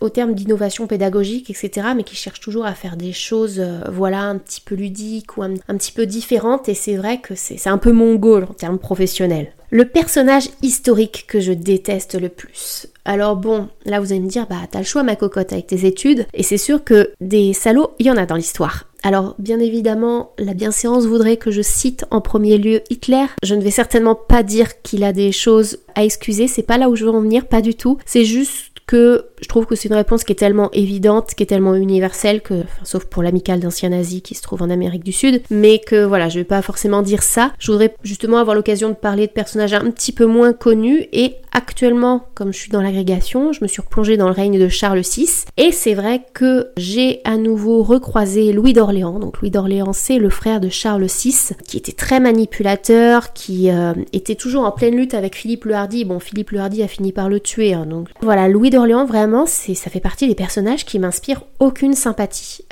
au, 0.00 0.08
terme 0.08 0.34
d'innovation 0.34 0.86
pédagogique, 0.86 1.50
etc., 1.50 1.88
mais 1.96 2.04
qui 2.04 2.14
cherche 2.14 2.40
toujours 2.40 2.66
à 2.66 2.74
faire 2.74 2.96
des 2.96 3.12
choses, 3.12 3.58
euh, 3.58 3.80
voilà, 3.90 4.20
un 4.20 4.38
petit 4.38 4.60
peu 4.60 4.74
ludiques 4.74 5.36
ou 5.36 5.42
un, 5.42 5.56
petit 5.56 5.92
peu 5.92 6.06
différentes, 6.06 6.68
et 6.68 6.74
c'est 6.74 6.96
vrai 6.96 7.20
que 7.20 7.34
c'est, 7.34 7.66
un 7.66 7.78
peu 7.78 7.92
mongol 7.92 8.44
en 8.44 8.54
termes 8.54 8.78
professionnels. 8.78 9.52
Le 9.74 9.86
personnage 9.86 10.50
historique 10.60 11.24
que 11.26 11.40
je 11.40 11.50
déteste 11.50 12.20
le 12.20 12.28
plus. 12.28 12.88
Alors 13.06 13.36
bon, 13.36 13.68
là 13.86 14.00
vous 14.00 14.12
allez 14.12 14.20
me 14.20 14.28
dire, 14.28 14.46
bah 14.46 14.60
t'as 14.70 14.80
le 14.80 14.84
choix 14.84 15.02
ma 15.02 15.16
cocotte 15.16 15.54
avec 15.54 15.68
tes 15.68 15.86
études, 15.86 16.26
et 16.34 16.42
c'est 16.42 16.58
sûr 16.58 16.84
que 16.84 17.12
des 17.22 17.54
salauds, 17.54 17.92
il 17.98 18.04
y 18.04 18.10
en 18.10 18.18
a 18.18 18.26
dans 18.26 18.36
l'histoire. 18.36 18.84
Alors 19.02 19.34
bien 19.38 19.60
évidemment, 19.60 20.32
la 20.36 20.52
bienséance 20.52 21.06
voudrait 21.06 21.38
que 21.38 21.50
je 21.50 21.62
cite 21.62 22.04
en 22.10 22.20
premier 22.20 22.58
lieu 22.58 22.82
Hitler. 22.90 23.24
Je 23.42 23.54
ne 23.54 23.62
vais 23.62 23.70
certainement 23.70 24.14
pas 24.14 24.42
dire 24.42 24.82
qu'il 24.82 25.04
a 25.04 25.14
des 25.14 25.32
choses 25.32 25.78
à 25.94 26.04
excuser, 26.04 26.48
c'est 26.48 26.62
pas 26.62 26.76
là 26.76 26.90
où 26.90 26.94
je 26.94 27.06
veux 27.06 27.10
en 27.10 27.22
venir, 27.22 27.46
pas 27.46 27.62
du 27.62 27.74
tout. 27.74 27.96
C'est 28.04 28.26
juste 28.26 28.72
que 28.86 29.24
je 29.42 29.48
trouve 29.48 29.66
que 29.66 29.74
c'est 29.74 29.88
une 29.88 29.94
réponse 29.94 30.24
qui 30.24 30.32
est 30.32 30.36
tellement 30.36 30.70
évidente, 30.72 31.34
qui 31.34 31.42
est 31.42 31.46
tellement 31.46 31.74
universelle 31.74 32.40
que, 32.40 32.62
sauf 32.84 33.04
pour 33.04 33.22
l'amicale 33.22 33.60
d'anciens 33.60 33.90
nazis 33.90 34.22
qui 34.22 34.34
se 34.34 34.42
trouve 34.42 34.62
en 34.62 34.70
Amérique 34.70 35.04
du 35.04 35.12
Sud, 35.12 35.42
mais 35.50 35.80
que 35.80 36.04
voilà, 36.04 36.28
je 36.28 36.38
vais 36.38 36.44
pas 36.44 36.62
forcément 36.62 37.02
dire 37.02 37.22
ça. 37.22 37.52
Je 37.58 37.72
voudrais 37.72 37.94
justement 38.02 38.38
avoir 38.38 38.54
l'occasion 38.54 38.88
de 38.88 38.94
parler 38.94 39.26
de 39.26 39.32
personnages 39.32 39.74
un 39.74 39.90
petit 39.90 40.12
peu 40.12 40.26
moins 40.26 40.52
connus 40.52 41.06
et 41.12 41.34
actuellement, 41.52 42.26
comme 42.34 42.52
je 42.52 42.58
suis 42.58 42.70
dans 42.70 42.80
l'agrégation, 42.82 43.52
je 43.52 43.62
me 43.62 43.68
suis 43.68 43.82
replongée 43.82 44.16
dans 44.16 44.26
le 44.26 44.34
règne 44.34 44.58
de 44.58 44.68
Charles 44.68 45.00
VI 45.00 45.44
et 45.56 45.70
c'est 45.72 45.94
vrai 45.94 46.22
que 46.32 46.68
j'ai 46.76 47.20
à 47.24 47.36
nouveau 47.36 47.82
recroisé 47.82 48.52
Louis 48.52 48.72
d'Orléans. 48.72 49.18
Donc 49.18 49.40
Louis 49.40 49.50
d'Orléans, 49.50 49.92
c'est 49.92 50.18
le 50.18 50.30
frère 50.30 50.60
de 50.60 50.68
Charles 50.68 51.04
VI 51.04 51.54
qui 51.66 51.76
était 51.76 51.92
très 51.92 52.20
manipulateur, 52.20 53.32
qui 53.32 53.70
euh, 53.70 53.92
était 54.12 54.34
toujours 54.34 54.64
en 54.64 54.70
pleine 54.70 54.96
lutte 54.96 55.14
avec 55.14 55.36
Philippe 55.36 55.64
le 55.64 55.74
Hardy. 55.74 56.04
Bon, 56.04 56.20
Philippe 56.20 56.50
le 56.50 56.60
Hardy 56.60 56.82
a 56.82 56.88
fini 56.88 57.12
par 57.12 57.28
le 57.28 57.40
tuer, 57.40 57.74
hein, 57.74 57.86
donc 57.86 58.08
voilà, 58.22 58.48
Louis 58.48 58.70
d'Orléans 58.70 59.04
vraiment, 59.04 59.31
ça 59.74 59.90
fait 59.90 60.00
partie 60.00 60.28
des 60.28 60.34
personnages 60.34 60.84
qui 60.84 60.98
m'inspirent 60.98 61.44
aucune 61.58 61.94
sympathie. 61.94 62.64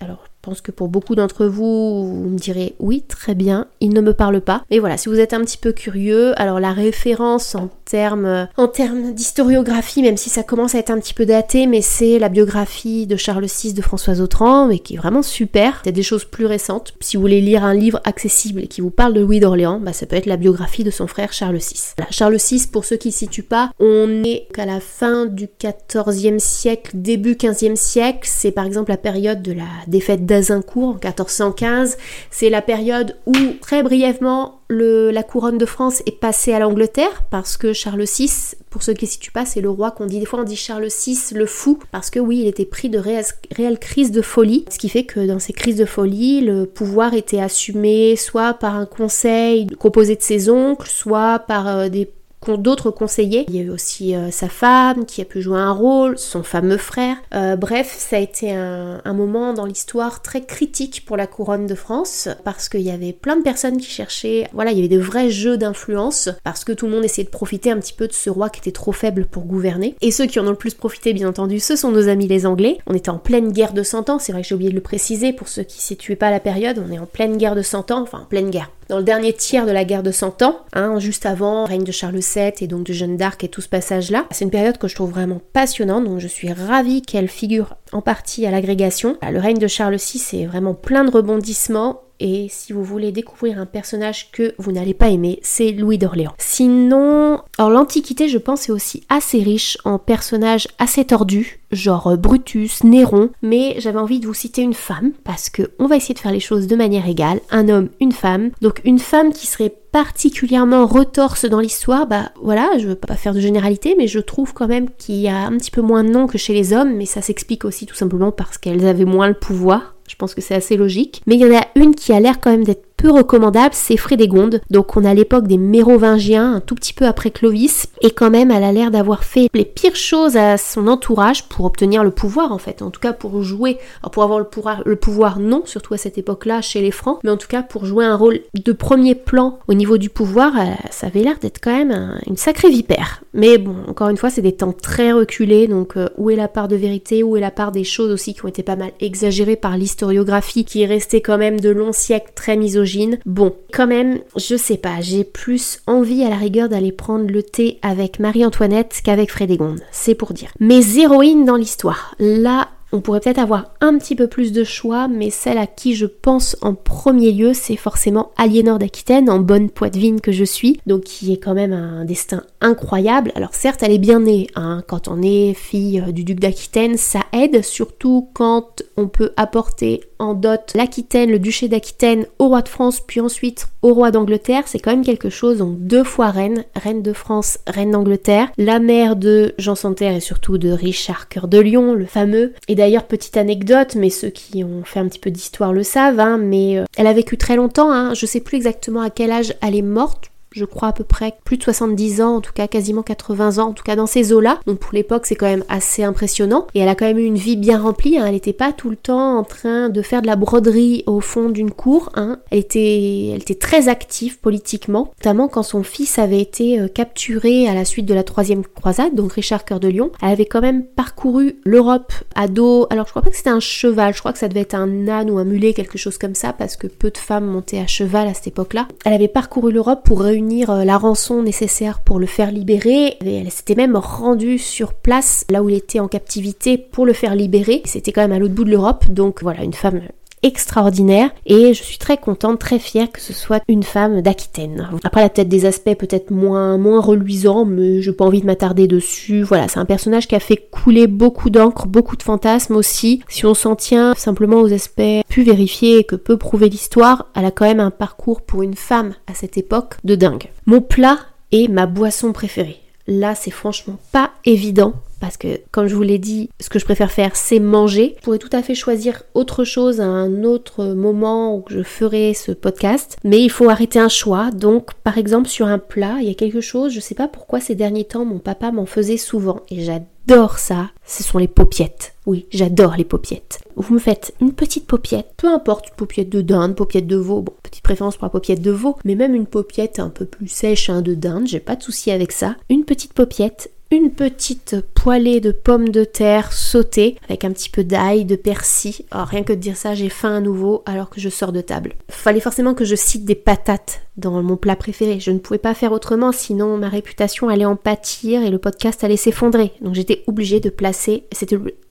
Pense 0.42 0.60
que 0.60 0.70
pour 0.70 0.88
beaucoup 0.88 1.14
d'entre 1.14 1.46
vous, 1.46 2.22
vous 2.22 2.28
me 2.28 2.38
direz 2.38 2.74
oui, 2.78 3.04
très 3.06 3.34
bien, 3.34 3.66
il 3.80 3.90
ne 3.90 4.00
me 4.00 4.14
parle 4.14 4.40
pas. 4.40 4.64
Mais 4.70 4.78
voilà, 4.78 4.96
si 4.96 5.08
vous 5.08 5.18
êtes 5.18 5.34
un 5.34 5.40
petit 5.40 5.58
peu 5.58 5.72
curieux, 5.72 6.32
alors 6.40 6.60
la 6.60 6.72
référence 6.72 7.54
en 7.54 7.68
termes 7.84 8.48
en 8.56 8.68
d'historiographie, 9.12 10.02
même 10.02 10.16
si 10.16 10.30
ça 10.30 10.42
commence 10.42 10.74
à 10.74 10.78
être 10.78 10.90
un 10.90 10.98
petit 10.98 11.14
peu 11.14 11.26
daté, 11.26 11.66
mais 11.66 11.82
c'est 11.82 12.18
la 12.18 12.28
biographie 12.28 13.06
de 13.06 13.16
Charles 13.16 13.46
VI 13.46 13.74
de 13.74 13.82
Françoise 13.82 14.20
Autran, 14.20 14.66
mais 14.66 14.78
qui 14.78 14.94
est 14.94 14.96
vraiment 14.96 15.22
super. 15.22 15.82
C'est 15.84 15.92
des 15.92 16.02
choses 16.02 16.24
plus 16.24 16.46
récentes. 16.46 16.94
Si 17.00 17.16
vous 17.16 17.20
voulez 17.22 17.40
lire 17.40 17.64
un 17.64 17.74
livre 17.74 18.00
accessible 18.04 18.62
qui 18.62 18.80
vous 18.80 18.90
parle 18.90 19.14
de 19.14 19.20
Louis 19.20 19.40
d'Orléans, 19.40 19.80
bah 19.80 19.92
ça 19.92 20.06
peut 20.06 20.16
être 20.16 20.26
la 20.26 20.36
biographie 20.36 20.84
de 20.84 20.90
son 20.90 21.06
frère 21.06 21.32
Charles 21.32 21.56
VI. 21.56 21.94
Charles 22.10 22.36
VI, 22.36 22.66
pour 22.72 22.84
ceux 22.84 22.96
qui 22.96 23.08
ne 23.08 23.12
situent 23.12 23.42
pas, 23.42 23.70
on 23.78 24.22
est 24.24 24.46
à 24.56 24.66
la 24.66 24.80
fin 24.80 25.26
du 25.26 25.48
XIVe 25.58 26.38
siècle, 26.38 26.92
début 26.94 27.36
XVe 27.36 27.74
siècle. 27.74 28.28
C'est 28.30 28.52
par 28.52 28.66
exemple 28.66 28.90
la 28.90 28.96
période 28.96 29.42
de 29.42 29.52
la 29.52 29.64
défaite 29.86 30.26
d'Azincourt 30.40 30.88
en 30.88 30.94
1415. 30.94 31.96
C'est 32.30 32.50
la 32.50 32.62
période 32.62 33.16
où, 33.26 33.34
très 33.60 33.82
brièvement, 33.82 34.60
le, 34.68 35.10
la 35.10 35.22
couronne 35.22 35.58
de 35.58 35.66
France 35.66 36.02
est 36.06 36.18
passée 36.18 36.52
à 36.52 36.60
l'Angleterre 36.60 37.24
parce 37.30 37.56
que 37.56 37.72
Charles 37.72 38.04
VI, 38.04 38.54
pour 38.70 38.82
ceux 38.82 38.94
qui 38.94 39.04
ne 39.04 39.10
situent 39.10 39.32
pas, 39.32 39.44
c'est 39.44 39.60
le 39.60 39.68
roi 39.68 39.90
qu'on 39.90 40.06
dit. 40.06 40.20
Des 40.20 40.26
fois, 40.26 40.40
on 40.40 40.44
dit 40.44 40.56
Charles 40.56 40.88
VI 40.88 41.18
le 41.34 41.46
fou 41.46 41.78
parce 41.90 42.10
que 42.10 42.20
oui, 42.20 42.40
il 42.40 42.46
était 42.46 42.64
pris 42.64 42.88
de 42.88 42.98
réelles, 42.98 43.78
crises 43.78 44.12
de 44.12 44.22
folie. 44.22 44.64
Ce 44.70 44.78
qui 44.78 44.88
fait 44.88 45.04
que 45.04 45.26
dans 45.26 45.38
ces 45.38 45.52
crises 45.52 45.76
de 45.76 45.84
folie, 45.84 46.40
le 46.40 46.66
pouvoir 46.66 47.14
était 47.14 47.40
assumé 47.40 48.16
soit 48.16 48.54
par 48.54 48.76
un 48.76 48.86
conseil 48.86 49.66
composé 49.78 50.16
de 50.16 50.22
ses 50.22 50.48
oncles, 50.48 50.88
soit 50.88 51.40
par 51.40 51.66
euh, 51.66 51.88
des 51.88 52.08
d'autres 52.48 52.90
conseillers. 52.90 53.44
Il 53.48 53.56
y 53.56 53.58
a 53.58 53.62
eu 53.62 53.70
aussi 53.70 54.14
euh, 54.14 54.30
sa 54.30 54.48
femme 54.48 55.04
qui 55.04 55.20
a 55.20 55.24
pu 55.24 55.42
jouer 55.42 55.58
un 55.58 55.72
rôle, 55.72 56.18
son 56.18 56.42
fameux 56.42 56.76
frère. 56.76 57.16
Euh, 57.34 57.56
bref, 57.56 57.94
ça 57.96 58.16
a 58.16 58.18
été 58.18 58.52
un, 58.52 59.00
moment 59.10 59.52
dans 59.52 59.66
l'histoire 59.66 60.22
très 60.22 60.40
critique 60.40 61.04
pour 61.04 61.16
la 61.16 61.26
couronne 61.26 61.66
de 61.66 61.74
France 61.74 62.28
parce 62.44 62.68
qu'il 62.68 62.80
y 62.80 62.90
avait 62.90 63.12
plein 63.12 63.36
de 63.36 63.42
personnes 63.42 63.76
qui 63.76 63.90
cherchaient, 63.90 64.48
voilà, 64.52 64.70
il 64.70 64.76
y 64.76 64.80
avait 64.80 64.88
de 64.88 65.00
vrais 65.00 65.30
jeux 65.30 65.58
d'influence 65.58 66.30
parce 66.44 66.64
que 66.64 66.72
tout 66.72 66.86
le 66.86 66.92
monde 66.92 67.04
essayait 67.04 67.24
de 67.24 67.30
profiter 67.30 67.70
un 67.70 67.78
petit 67.78 67.92
peu 67.92 68.06
de 68.06 68.12
ce 68.12 68.30
roi 68.30 68.48
qui 68.48 68.60
était 68.60 68.72
trop 68.72 68.92
faible 68.92 69.26
pour 69.26 69.44
gouverner. 69.44 69.96
Et 70.00 70.10
ceux 70.10 70.26
qui 70.26 70.40
en 70.40 70.46
ont 70.46 70.50
le 70.50 70.56
plus 70.56 70.74
profité, 70.74 71.12
bien 71.12 71.28
entendu, 71.28 71.60
ce 71.60 71.76
sont 71.76 71.90
nos 71.90 72.08
amis 72.08 72.28
les 72.28 72.46
Anglais. 72.46 72.78
On 72.86 72.94
était 72.94 73.10
en 73.10 73.18
pleine 73.18 73.52
guerre 73.52 73.74
de 73.74 73.82
100 73.82 74.08
ans, 74.08 74.18
c'est 74.18 74.32
vrai 74.32 74.42
que 74.42 74.48
j'ai 74.48 74.54
oublié 74.54 74.70
de 74.70 74.76
le 74.76 74.80
préciser 74.80 75.32
pour 75.32 75.48
ceux 75.48 75.64
qui 75.64 75.78
ne 75.78 75.82
situaient 75.82 76.16
pas 76.16 76.30
la 76.30 76.40
période, 76.40 76.82
on 76.86 76.92
est 76.92 76.98
en 76.98 77.06
pleine 77.06 77.36
guerre 77.36 77.56
de 77.56 77.62
100 77.62 77.90
ans, 77.90 78.02
enfin 78.02 78.20
en 78.20 78.26
pleine 78.26 78.50
guerre 78.50 78.70
dans 78.90 78.98
le 78.98 79.04
dernier 79.04 79.32
tiers 79.32 79.66
de 79.66 79.70
la 79.70 79.84
guerre 79.84 80.02
de 80.02 80.10
100 80.10 80.42
ans, 80.42 80.58
hein, 80.72 80.98
juste 80.98 81.24
avant 81.24 81.62
le 81.62 81.68
règne 81.68 81.84
de 81.84 81.92
Charles 81.92 82.18
VII 82.18 82.52
et 82.60 82.66
donc 82.66 82.84
de 82.84 82.92
Jeanne 82.92 83.16
d'Arc 83.16 83.44
et 83.44 83.48
tout 83.48 83.60
ce 83.60 83.68
passage-là. 83.68 84.26
C'est 84.32 84.44
une 84.44 84.50
période 84.50 84.78
que 84.78 84.88
je 84.88 84.96
trouve 84.96 85.10
vraiment 85.10 85.40
passionnante, 85.52 86.04
donc 86.04 86.18
je 86.18 86.26
suis 86.26 86.52
ravie 86.52 87.00
qu'elle 87.00 87.28
figure 87.28 87.76
en 87.92 88.02
partie 88.02 88.46
à 88.46 88.50
l'agrégation. 88.50 89.16
Le 89.22 89.38
règne 89.38 89.58
de 89.58 89.68
Charles 89.68 89.94
VI 89.94 90.42
est 90.42 90.46
vraiment 90.46 90.74
plein 90.74 91.04
de 91.04 91.10
rebondissements 91.10 92.02
et 92.20 92.46
si 92.50 92.72
vous 92.72 92.84
voulez 92.84 93.12
découvrir 93.12 93.58
un 93.58 93.66
personnage 93.66 94.30
que 94.30 94.54
vous 94.58 94.72
n'allez 94.72 94.94
pas 94.94 95.08
aimer, 95.08 95.40
c'est 95.42 95.72
Louis 95.72 95.98
d'Orléans. 95.98 96.34
Sinon, 96.38 97.40
alors 97.58 97.70
l'Antiquité, 97.70 98.28
je 98.28 98.38
pense, 98.38 98.68
est 98.68 98.72
aussi 98.72 99.02
assez 99.08 99.42
riche 99.42 99.78
en 99.84 99.98
personnages 99.98 100.68
assez 100.78 101.04
tordus, 101.04 101.60
genre 101.72 102.16
Brutus, 102.18 102.84
Néron, 102.84 103.30
mais 103.42 103.76
j'avais 103.78 103.98
envie 103.98 104.20
de 104.20 104.26
vous 104.26 104.34
citer 104.34 104.62
une 104.62 104.74
femme 104.74 105.12
parce 105.24 105.48
que 105.48 105.70
on 105.78 105.86
va 105.86 105.96
essayer 105.96 106.14
de 106.14 106.20
faire 106.20 106.32
les 106.32 106.40
choses 106.40 106.66
de 106.66 106.76
manière 106.76 107.08
égale, 107.08 107.40
un 107.50 107.68
homme, 107.68 107.88
une 108.00 108.12
femme. 108.12 108.50
Donc 108.60 108.82
une 108.84 108.98
femme 108.98 109.32
qui 109.32 109.46
serait 109.46 109.74
particulièrement 109.92 110.86
retorse 110.86 111.46
dans 111.46 111.60
l'histoire, 111.60 112.06
bah 112.06 112.30
voilà, 112.40 112.70
je 112.78 112.86
veux 112.86 112.94
pas 112.94 113.16
faire 113.16 113.34
de 113.34 113.40
généralité, 113.40 113.94
mais 113.98 114.06
je 114.06 114.20
trouve 114.20 114.52
quand 114.52 114.68
même 114.68 114.88
qu'il 114.98 115.16
y 115.16 115.28
a 115.28 115.46
un 115.46 115.56
petit 115.56 115.70
peu 115.70 115.80
moins 115.80 116.04
de 116.04 116.10
noms 116.10 116.26
que 116.26 116.38
chez 116.38 116.52
les 116.52 116.72
hommes, 116.72 116.94
mais 116.94 117.06
ça 117.06 117.22
s'explique 117.22 117.64
aussi 117.64 117.86
tout 117.86 117.96
simplement 117.96 118.30
parce 118.30 118.58
qu'elles 118.58 118.86
avaient 118.86 119.04
moins 119.04 119.28
le 119.28 119.34
pouvoir. 119.34 119.94
Je 120.10 120.16
pense 120.16 120.34
que 120.34 120.40
c'est 120.40 120.56
assez 120.56 120.76
logique. 120.76 121.22
Mais 121.28 121.36
il 121.36 121.40
y 121.40 121.44
en 121.44 121.56
a 121.56 121.64
une 121.76 121.94
qui 121.94 122.12
a 122.12 122.18
l'air 122.18 122.40
quand 122.40 122.50
même 122.50 122.64
d'être 122.64 122.89
peu 123.00 123.10
recommandable, 123.10 123.74
c'est 123.74 123.96
Frédégonde. 123.96 124.60
Donc 124.68 124.94
on 124.94 125.06
a 125.06 125.14
l'époque 125.14 125.46
des 125.46 125.56
Mérovingiens, 125.56 126.56
un 126.56 126.60
tout 126.60 126.74
petit 126.74 126.92
peu 126.92 127.06
après 127.06 127.30
Clovis, 127.30 127.86
et 128.02 128.10
quand 128.10 128.30
même 128.30 128.50
elle 128.50 128.62
a 128.62 128.72
l'air 128.72 128.90
d'avoir 128.90 129.24
fait 129.24 129.48
les 129.54 129.64
pires 129.64 129.96
choses 129.96 130.36
à 130.36 130.58
son 130.58 130.86
entourage 130.86 131.48
pour 131.48 131.64
obtenir 131.64 132.04
le 132.04 132.10
pouvoir 132.10 132.52
en 132.52 132.58
fait, 132.58 132.82
en 132.82 132.90
tout 132.90 133.00
cas 133.00 133.14
pour 133.14 133.42
jouer, 133.42 133.78
pour 134.12 134.22
avoir 134.22 134.38
le 134.38 134.44
pouvoir, 134.44 134.82
le 134.84 134.96
pouvoir 134.96 135.40
non, 135.40 135.62
surtout 135.64 135.94
à 135.94 135.96
cette 135.96 136.18
époque-là 136.18 136.60
chez 136.60 136.82
les 136.82 136.90
Francs, 136.90 137.20
mais 137.24 137.30
en 137.30 137.38
tout 137.38 137.48
cas 137.48 137.62
pour 137.62 137.86
jouer 137.86 138.04
un 138.04 138.16
rôle 138.16 138.40
de 138.54 138.72
premier 138.72 139.14
plan 139.14 139.58
au 139.66 139.72
niveau 139.72 139.96
du 139.96 140.10
pouvoir, 140.10 140.52
euh, 140.58 140.64
ça 140.90 141.06
avait 141.06 141.22
l'air 141.22 141.38
d'être 141.40 141.60
quand 141.62 141.74
même 141.74 142.18
une 142.26 142.36
sacrée 142.36 142.68
vipère. 142.68 143.22
Mais 143.32 143.56
bon, 143.56 143.76
encore 143.88 144.10
une 144.10 144.16
fois, 144.16 144.28
c'est 144.28 144.42
des 144.42 144.56
temps 144.56 144.74
très 144.74 145.12
reculés, 145.12 145.68
donc 145.68 145.96
euh, 145.96 146.08
où 146.18 146.28
est 146.28 146.36
la 146.36 146.48
part 146.48 146.68
de 146.68 146.76
vérité, 146.76 147.22
où 147.22 147.36
est 147.36 147.40
la 147.40 147.50
part 147.50 147.72
des 147.72 147.84
choses 147.84 148.10
aussi 148.10 148.34
qui 148.34 148.44
ont 148.44 148.48
été 148.48 148.62
pas 148.62 148.76
mal 148.76 148.90
exagérées 149.00 149.56
par 149.56 149.78
l'historiographie, 149.78 150.64
qui 150.64 150.82
est 150.82 150.86
restée 150.86 151.22
quand 151.22 151.38
même 151.38 151.60
de 151.60 151.70
longs 151.70 151.92
siècles 151.92 152.32
très 152.34 152.56
misogyne? 152.56 152.89
Bon, 153.26 153.54
quand 153.72 153.86
même, 153.86 154.20
je 154.36 154.56
sais 154.56 154.76
pas, 154.76 155.00
j'ai 155.00 155.24
plus 155.24 155.80
envie 155.86 156.22
à 156.24 156.30
la 156.30 156.36
rigueur 156.36 156.68
d'aller 156.68 156.92
prendre 156.92 157.30
le 157.30 157.42
thé 157.42 157.78
avec 157.82 158.18
Marie-Antoinette 158.18 159.00
qu'avec 159.04 159.30
Frédégonde, 159.30 159.80
c'est 159.90 160.14
pour 160.14 160.32
dire. 160.32 160.50
Mes 160.60 160.98
héroïnes 160.98 161.44
dans 161.44 161.56
l'histoire, 161.56 162.14
là, 162.18 162.68
on 162.92 163.00
pourrait 163.00 163.20
peut-être 163.20 163.38
avoir 163.38 163.72
un 163.80 163.96
petit 163.98 164.16
peu 164.16 164.26
plus 164.26 164.52
de 164.52 164.64
choix, 164.64 165.06
mais 165.06 165.30
celle 165.30 165.58
à 165.58 165.66
qui 165.66 165.94
je 165.94 166.06
pense 166.06 166.56
en 166.60 166.74
premier 166.74 167.30
lieu, 167.32 167.52
c'est 167.54 167.76
forcément 167.76 168.32
Aliénor 168.36 168.78
d'Aquitaine, 168.78 169.30
en 169.30 169.38
bonne 169.38 169.70
poitevine 169.70 170.20
que 170.20 170.32
je 170.32 170.44
suis, 170.44 170.80
donc 170.86 171.02
qui 171.02 171.32
est 171.32 171.36
quand 171.36 171.54
même 171.54 171.72
un 171.72 172.04
destin 172.04 172.42
incroyable. 172.60 173.32
Alors 173.36 173.54
certes, 173.54 173.82
elle 173.82 173.92
est 173.92 173.98
bien 173.98 174.20
née, 174.20 174.48
hein. 174.56 174.82
quand 174.88 175.08
on 175.08 175.22
est 175.22 175.54
fille 175.54 176.00
euh, 176.00 176.12
du 176.12 176.24
duc 176.24 176.40
d'Aquitaine, 176.40 176.96
ça 176.96 177.20
aide, 177.32 177.62
surtout 177.62 178.28
quand 178.34 178.82
on 178.96 179.06
peut 179.06 179.30
apporter 179.36 180.00
en 180.20 180.34
dot 180.34 180.72
l'Aquitaine, 180.74 181.30
le 181.30 181.38
duché 181.38 181.68
d'Aquitaine 181.68 182.26
au 182.38 182.48
roi 182.48 182.62
de 182.62 182.68
France, 182.68 183.00
puis 183.00 183.20
ensuite 183.20 183.66
au 183.82 183.94
roi 183.94 184.10
d'Angleterre, 184.10 184.64
c'est 184.66 184.78
quand 184.78 184.90
même 184.90 185.04
quelque 185.04 185.30
chose, 185.30 185.58
donc 185.58 185.78
deux 185.78 186.04
fois 186.04 186.30
reine, 186.30 186.64
reine 186.76 187.02
de 187.02 187.12
France, 187.12 187.58
reine 187.66 187.90
d'Angleterre, 187.90 188.52
la 188.58 188.78
mère 188.78 189.16
de 189.16 189.54
Jean 189.58 189.74
Santerre 189.74 190.14
et 190.14 190.20
surtout 190.20 190.58
de 190.58 190.70
Richard 190.70 191.28
Cœur 191.28 191.48
de 191.48 191.58
Lion, 191.58 191.94
le 191.94 192.06
fameux, 192.06 192.52
et 192.68 192.74
d'ailleurs, 192.74 193.04
petite 193.04 193.36
anecdote, 193.36 193.94
mais 193.96 194.10
ceux 194.10 194.30
qui 194.30 194.62
ont 194.62 194.84
fait 194.84 195.00
un 195.00 195.08
petit 195.08 195.18
peu 195.18 195.30
d'histoire 195.30 195.72
le 195.72 195.82
savent, 195.82 196.20
hein, 196.20 196.38
mais 196.38 196.78
euh, 196.78 196.84
elle 196.96 197.06
a 197.06 197.12
vécu 197.12 197.38
très 197.38 197.56
longtemps, 197.56 197.90
hein, 197.90 198.14
je 198.14 198.26
sais 198.26 198.40
plus 198.40 198.56
exactement 198.56 199.00
à 199.00 199.10
quel 199.10 199.32
âge 199.32 199.54
elle 199.62 199.74
est 199.74 199.82
morte, 199.82 200.29
je 200.52 200.64
crois 200.64 200.88
à 200.88 200.92
peu 200.92 201.04
près 201.04 201.34
plus 201.44 201.56
de 201.56 201.62
70 201.62 202.20
ans, 202.20 202.36
en 202.36 202.40
tout 202.40 202.52
cas 202.52 202.66
quasiment 202.66 203.02
80 203.02 203.58
ans, 203.58 203.68
en 203.68 203.72
tout 203.72 203.84
cas 203.84 203.96
dans 203.96 204.06
ces 204.06 204.32
eaux-là. 204.32 204.60
Donc 204.66 204.78
pour 204.78 204.92
l'époque, 204.92 205.26
c'est 205.26 205.36
quand 205.36 205.46
même 205.46 205.64
assez 205.68 206.02
impressionnant. 206.02 206.66
Et 206.74 206.80
elle 206.80 206.88
a 206.88 206.94
quand 206.94 207.06
même 207.06 207.18
eu 207.18 207.24
une 207.24 207.36
vie 207.36 207.56
bien 207.56 207.80
remplie. 207.80 208.18
Hein. 208.18 208.24
Elle 208.26 208.34
n'était 208.34 208.52
pas 208.52 208.72
tout 208.72 208.90
le 208.90 208.96
temps 208.96 209.38
en 209.38 209.44
train 209.44 209.88
de 209.88 210.02
faire 210.02 210.22
de 210.22 210.26
la 210.26 210.36
broderie 210.36 211.04
au 211.06 211.20
fond 211.20 211.50
d'une 211.50 211.70
cour. 211.70 212.10
Hein. 212.14 212.38
Elle, 212.50 212.58
était, 212.58 213.28
elle 213.28 213.42
était 213.42 213.54
très 213.54 213.88
active 213.88 214.40
politiquement, 214.40 215.12
notamment 215.18 215.48
quand 215.48 215.62
son 215.62 215.82
fils 215.82 216.18
avait 216.18 216.40
été 216.40 216.80
euh, 216.80 216.88
capturé 216.88 217.68
à 217.68 217.74
la 217.74 217.84
suite 217.84 218.06
de 218.06 218.14
la 218.14 218.24
troisième 218.24 218.64
croisade, 218.64 219.14
donc 219.14 219.32
Richard 219.32 219.64
Cœur 219.64 219.78
de 219.80 219.88
Lion. 219.88 220.10
Elle 220.22 220.30
avait 220.30 220.46
quand 220.46 220.60
même 220.60 220.84
parcouru 220.84 221.56
l'Europe 221.64 222.12
à 222.34 222.48
dos. 222.48 222.86
Alors 222.90 223.06
je 223.06 223.10
crois 223.12 223.22
pas 223.22 223.30
que 223.30 223.36
c'était 223.36 223.50
un 223.50 223.60
cheval, 223.60 224.14
je 224.14 224.18
crois 224.18 224.32
que 224.32 224.38
ça 224.38 224.48
devait 224.48 224.60
être 224.60 224.74
un 224.74 225.08
âne 225.08 225.30
ou 225.30 225.38
un 225.38 225.44
mulet, 225.44 225.74
quelque 225.74 225.98
chose 225.98 226.18
comme 226.18 226.34
ça, 226.34 226.52
parce 226.52 226.76
que 226.76 226.88
peu 226.88 227.10
de 227.10 227.18
femmes 227.18 227.46
montaient 227.46 227.78
à 227.78 227.86
cheval 227.86 228.26
à 228.26 228.34
cette 228.34 228.48
époque-là. 228.48 228.88
Elle 229.04 229.12
avait 229.12 229.28
parcouru 229.28 229.70
l'Europe 229.70 230.00
pour 230.04 230.20
réunir 230.20 230.39
euh, 230.42 230.84
la 230.84 230.98
rançon 230.98 231.42
nécessaire 231.42 232.00
pour 232.00 232.18
le 232.18 232.26
faire 232.26 232.50
libérer. 232.50 233.16
elle 233.20 233.50
s'était 233.50 233.74
même 233.74 233.96
rendue 233.96 234.58
sur 234.58 234.94
place, 234.94 235.44
là 235.50 235.62
où 235.62 235.68
il 235.68 235.76
était 235.76 236.00
en 236.00 236.08
captivité, 236.08 236.78
pour 236.78 237.06
le 237.06 237.12
faire 237.12 237.34
libérer. 237.34 237.82
C'était 237.84 238.12
quand 238.12 238.22
même 238.22 238.32
à 238.32 238.38
l'autre 238.38 238.54
bout 238.54 238.64
de 238.64 238.70
l'Europe, 238.70 239.10
donc 239.10 239.42
voilà, 239.42 239.62
une 239.62 239.72
femme 239.72 240.00
extraordinaire 240.42 241.30
et 241.46 241.74
je 241.74 241.82
suis 241.82 241.98
très 241.98 242.16
contente, 242.16 242.58
très 242.58 242.78
fière 242.78 243.10
que 243.10 243.20
ce 243.20 243.32
soit 243.32 243.62
une 243.68 243.82
femme 243.82 244.22
d'Aquitaine. 244.22 244.88
Après, 245.04 245.20
elle 245.20 245.26
a 245.26 245.30
peut-être 245.30 245.48
des 245.48 245.66
aspects 245.66 245.94
peut-être 245.94 246.30
moins, 246.30 246.78
moins 246.78 247.00
reluisants, 247.00 247.64
mais 247.64 248.02
j'ai 248.02 248.12
pas 248.12 248.24
envie 248.24 248.40
de 248.40 248.46
m'attarder 248.46 248.86
dessus. 248.86 249.42
Voilà, 249.42 249.68
c'est 249.68 249.78
un 249.78 249.84
personnage 249.84 250.28
qui 250.28 250.34
a 250.34 250.40
fait 250.40 250.56
couler 250.70 251.06
beaucoup 251.06 251.50
d'encre, 251.50 251.86
beaucoup 251.86 252.16
de 252.16 252.22
fantasmes 252.22 252.76
aussi. 252.76 253.22
Si 253.28 253.44
on 253.46 253.54
s'en 253.54 253.76
tient 253.76 254.14
simplement 254.16 254.60
aux 254.60 254.72
aspects 254.72 255.22
plus 255.28 255.42
vérifiés 255.42 256.04
que 256.04 256.16
peut 256.16 256.36
prouver 256.36 256.68
l'histoire, 256.68 257.26
elle 257.34 257.44
a 257.44 257.50
quand 257.50 257.66
même 257.66 257.80
un 257.80 257.90
parcours 257.90 258.42
pour 258.42 258.62
une 258.62 258.76
femme 258.76 259.14
à 259.26 259.34
cette 259.34 259.58
époque 259.58 259.96
de 260.04 260.14
dingue. 260.14 260.50
Mon 260.66 260.80
plat 260.80 261.18
est 261.52 261.68
ma 261.68 261.86
boisson 261.86 262.32
préférée. 262.32 262.80
Là, 263.06 263.34
c'est 263.34 263.50
franchement 263.50 263.98
pas 264.12 264.30
évident 264.44 264.94
parce 265.20 265.36
que 265.36 265.60
comme 265.70 265.86
je 265.86 265.94
vous 265.94 266.02
l'ai 266.02 266.18
dit, 266.18 266.50
ce 266.60 266.68
que 266.68 266.78
je 266.78 266.84
préfère 266.84 267.12
faire 267.12 267.36
c'est 267.36 267.60
manger. 267.60 268.16
Je 268.18 268.24
pourrais 268.24 268.38
tout 268.38 268.50
à 268.52 268.62
fait 268.62 268.74
choisir 268.74 269.22
autre 269.34 269.64
chose 269.64 270.00
à 270.00 270.06
un 270.06 270.44
autre 270.44 270.86
moment 270.86 271.56
où 271.56 271.64
je 271.68 271.82
ferai 271.82 272.34
ce 272.34 272.52
podcast, 272.52 273.16
mais 273.24 273.42
il 273.42 273.50
faut 273.50 273.68
arrêter 273.68 273.98
un 273.98 274.08
choix. 274.08 274.50
Donc 274.50 274.94
par 274.94 275.18
exemple 275.18 275.48
sur 275.48 275.66
un 275.66 275.78
plat, 275.78 276.16
il 276.20 276.28
y 276.28 276.30
a 276.30 276.34
quelque 276.34 276.60
chose, 276.60 276.92
je 276.92 277.00
sais 277.00 277.14
pas 277.14 277.28
pourquoi 277.28 277.60
ces 277.60 277.74
derniers 277.74 278.04
temps 278.04 278.24
mon 278.24 278.38
papa 278.38 278.72
m'en 278.72 278.86
faisait 278.86 279.16
souvent 279.16 279.60
et 279.70 279.82
j'adore 279.82 280.58
ça, 280.58 280.90
ce 281.04 281.22
sont 281.22 281.38
les 281.38 281.48
paupiettes. 281.48 282.14
Oui, 282.26 282.46
j'adore 282.50 282.94
les 282.96 283.04
paupiettes. 283.04 283.60
Vous 283.76 283.94
me 283.94 283.98
faites 283.98 284.34
une 284.40 284.52
petite 284.52 284.86
paupiette, 284.86 285.32
peu 285.36 285.48
importe, 285.48 285.90
paupiette 285.96 286.28
de 286.28 286.42
dinde, 286.42 286.76
paupiette 286.76 287.06
de 287.06 287.16
veau, 287.16 287.40
bon, 287.40 287.52
petite 287.62 287.82
préférence 287.82 288.16
pour 288.16 288.26
la 288.26 288.30
paupiette 288.30 288.62
de 288.62 288.70
veau, 288.70 288.96
mais 289.04 289.14
même 289.14 289.34
une 289.34 289.46
paupiette 289.46 289.98
un 289.98 290.10
peu 290.10 290.26
plus 290.26 290.48
sèche 290.48 290.90
hein, 290.90 291.02
de 291.02 291.14
dinde, 291.14 291.46
j'ai 291.46 291.60
pas 291.60 291.76
de 291.76 291.82
souci 291.82 292.10
avec 292.10 292.32
ça. 292.32 292.56
Une 292.68 292.84
petite 292.84 293.14
paupiette 293.14 293.70
une 293.90 294.10
petite 294.12 294.76
poêlée 294.94 295.40
de 295.40 295.50
pommes 295.50 295.88
de 295.88 296.04
terre 296.04 296.52
sautées 296.52 297.16
avec 297.24 297.44
un 297.44 297.50
petit 297.50 297.68
peu 297.68 297.82
d'ail, 297.82 298.24
de 298.24 298.36
persil. 298.36 299.04
Oh, 299.12 299.24
rien 299.24 299.42
que 299.42 299.52
de 299.52 299.58
dire 299.58 299.76
ça, 299.76 299.94
j'ai 299.94 300.08
faim 300.08 300.36
à 300.36 300.40
nouveau 300.40 300.82
alors 300.86 301.10
que 301.10 301.20
je 301.20 301.28
sors 301.28 301.52
de 301.52 301.60
table. 301.60 301.94
Fallait 302.08 302.40
forcément 302.40 302.74
que 302.74 302.84
je 302.84 302.94
cite 302.94 303.24
des 303.24 303.34
patates 303.34 304.02
dans 304.20 304.42
mon 304.42 304.56
plat 304.56 304.76
préféré. 304.76 305.18
Je 305.18 305.30
ne 305.30 305.38
pouvais 305.38 305.58
pas 305.58 305.74
faire 305.74 305.92
autrement, 305.92 306.32
sinon 306.32 306.76
ma 306.76 306.88
réputation 306.88 307.48
allait 307.48 307.64
en 307.64 307.76
pâtir 307.76 308.42
et 308.42 308.50
le 308.50 308.58
podcast 308.58 309.02
allait 309.02 309.16
s'effondrer. 309.16 309.72
Donc 309.80 309.94
j'étais 309.94 310.22
obligée 310.26 310.60
de 310.60 310.70
placer. 310.70 311.24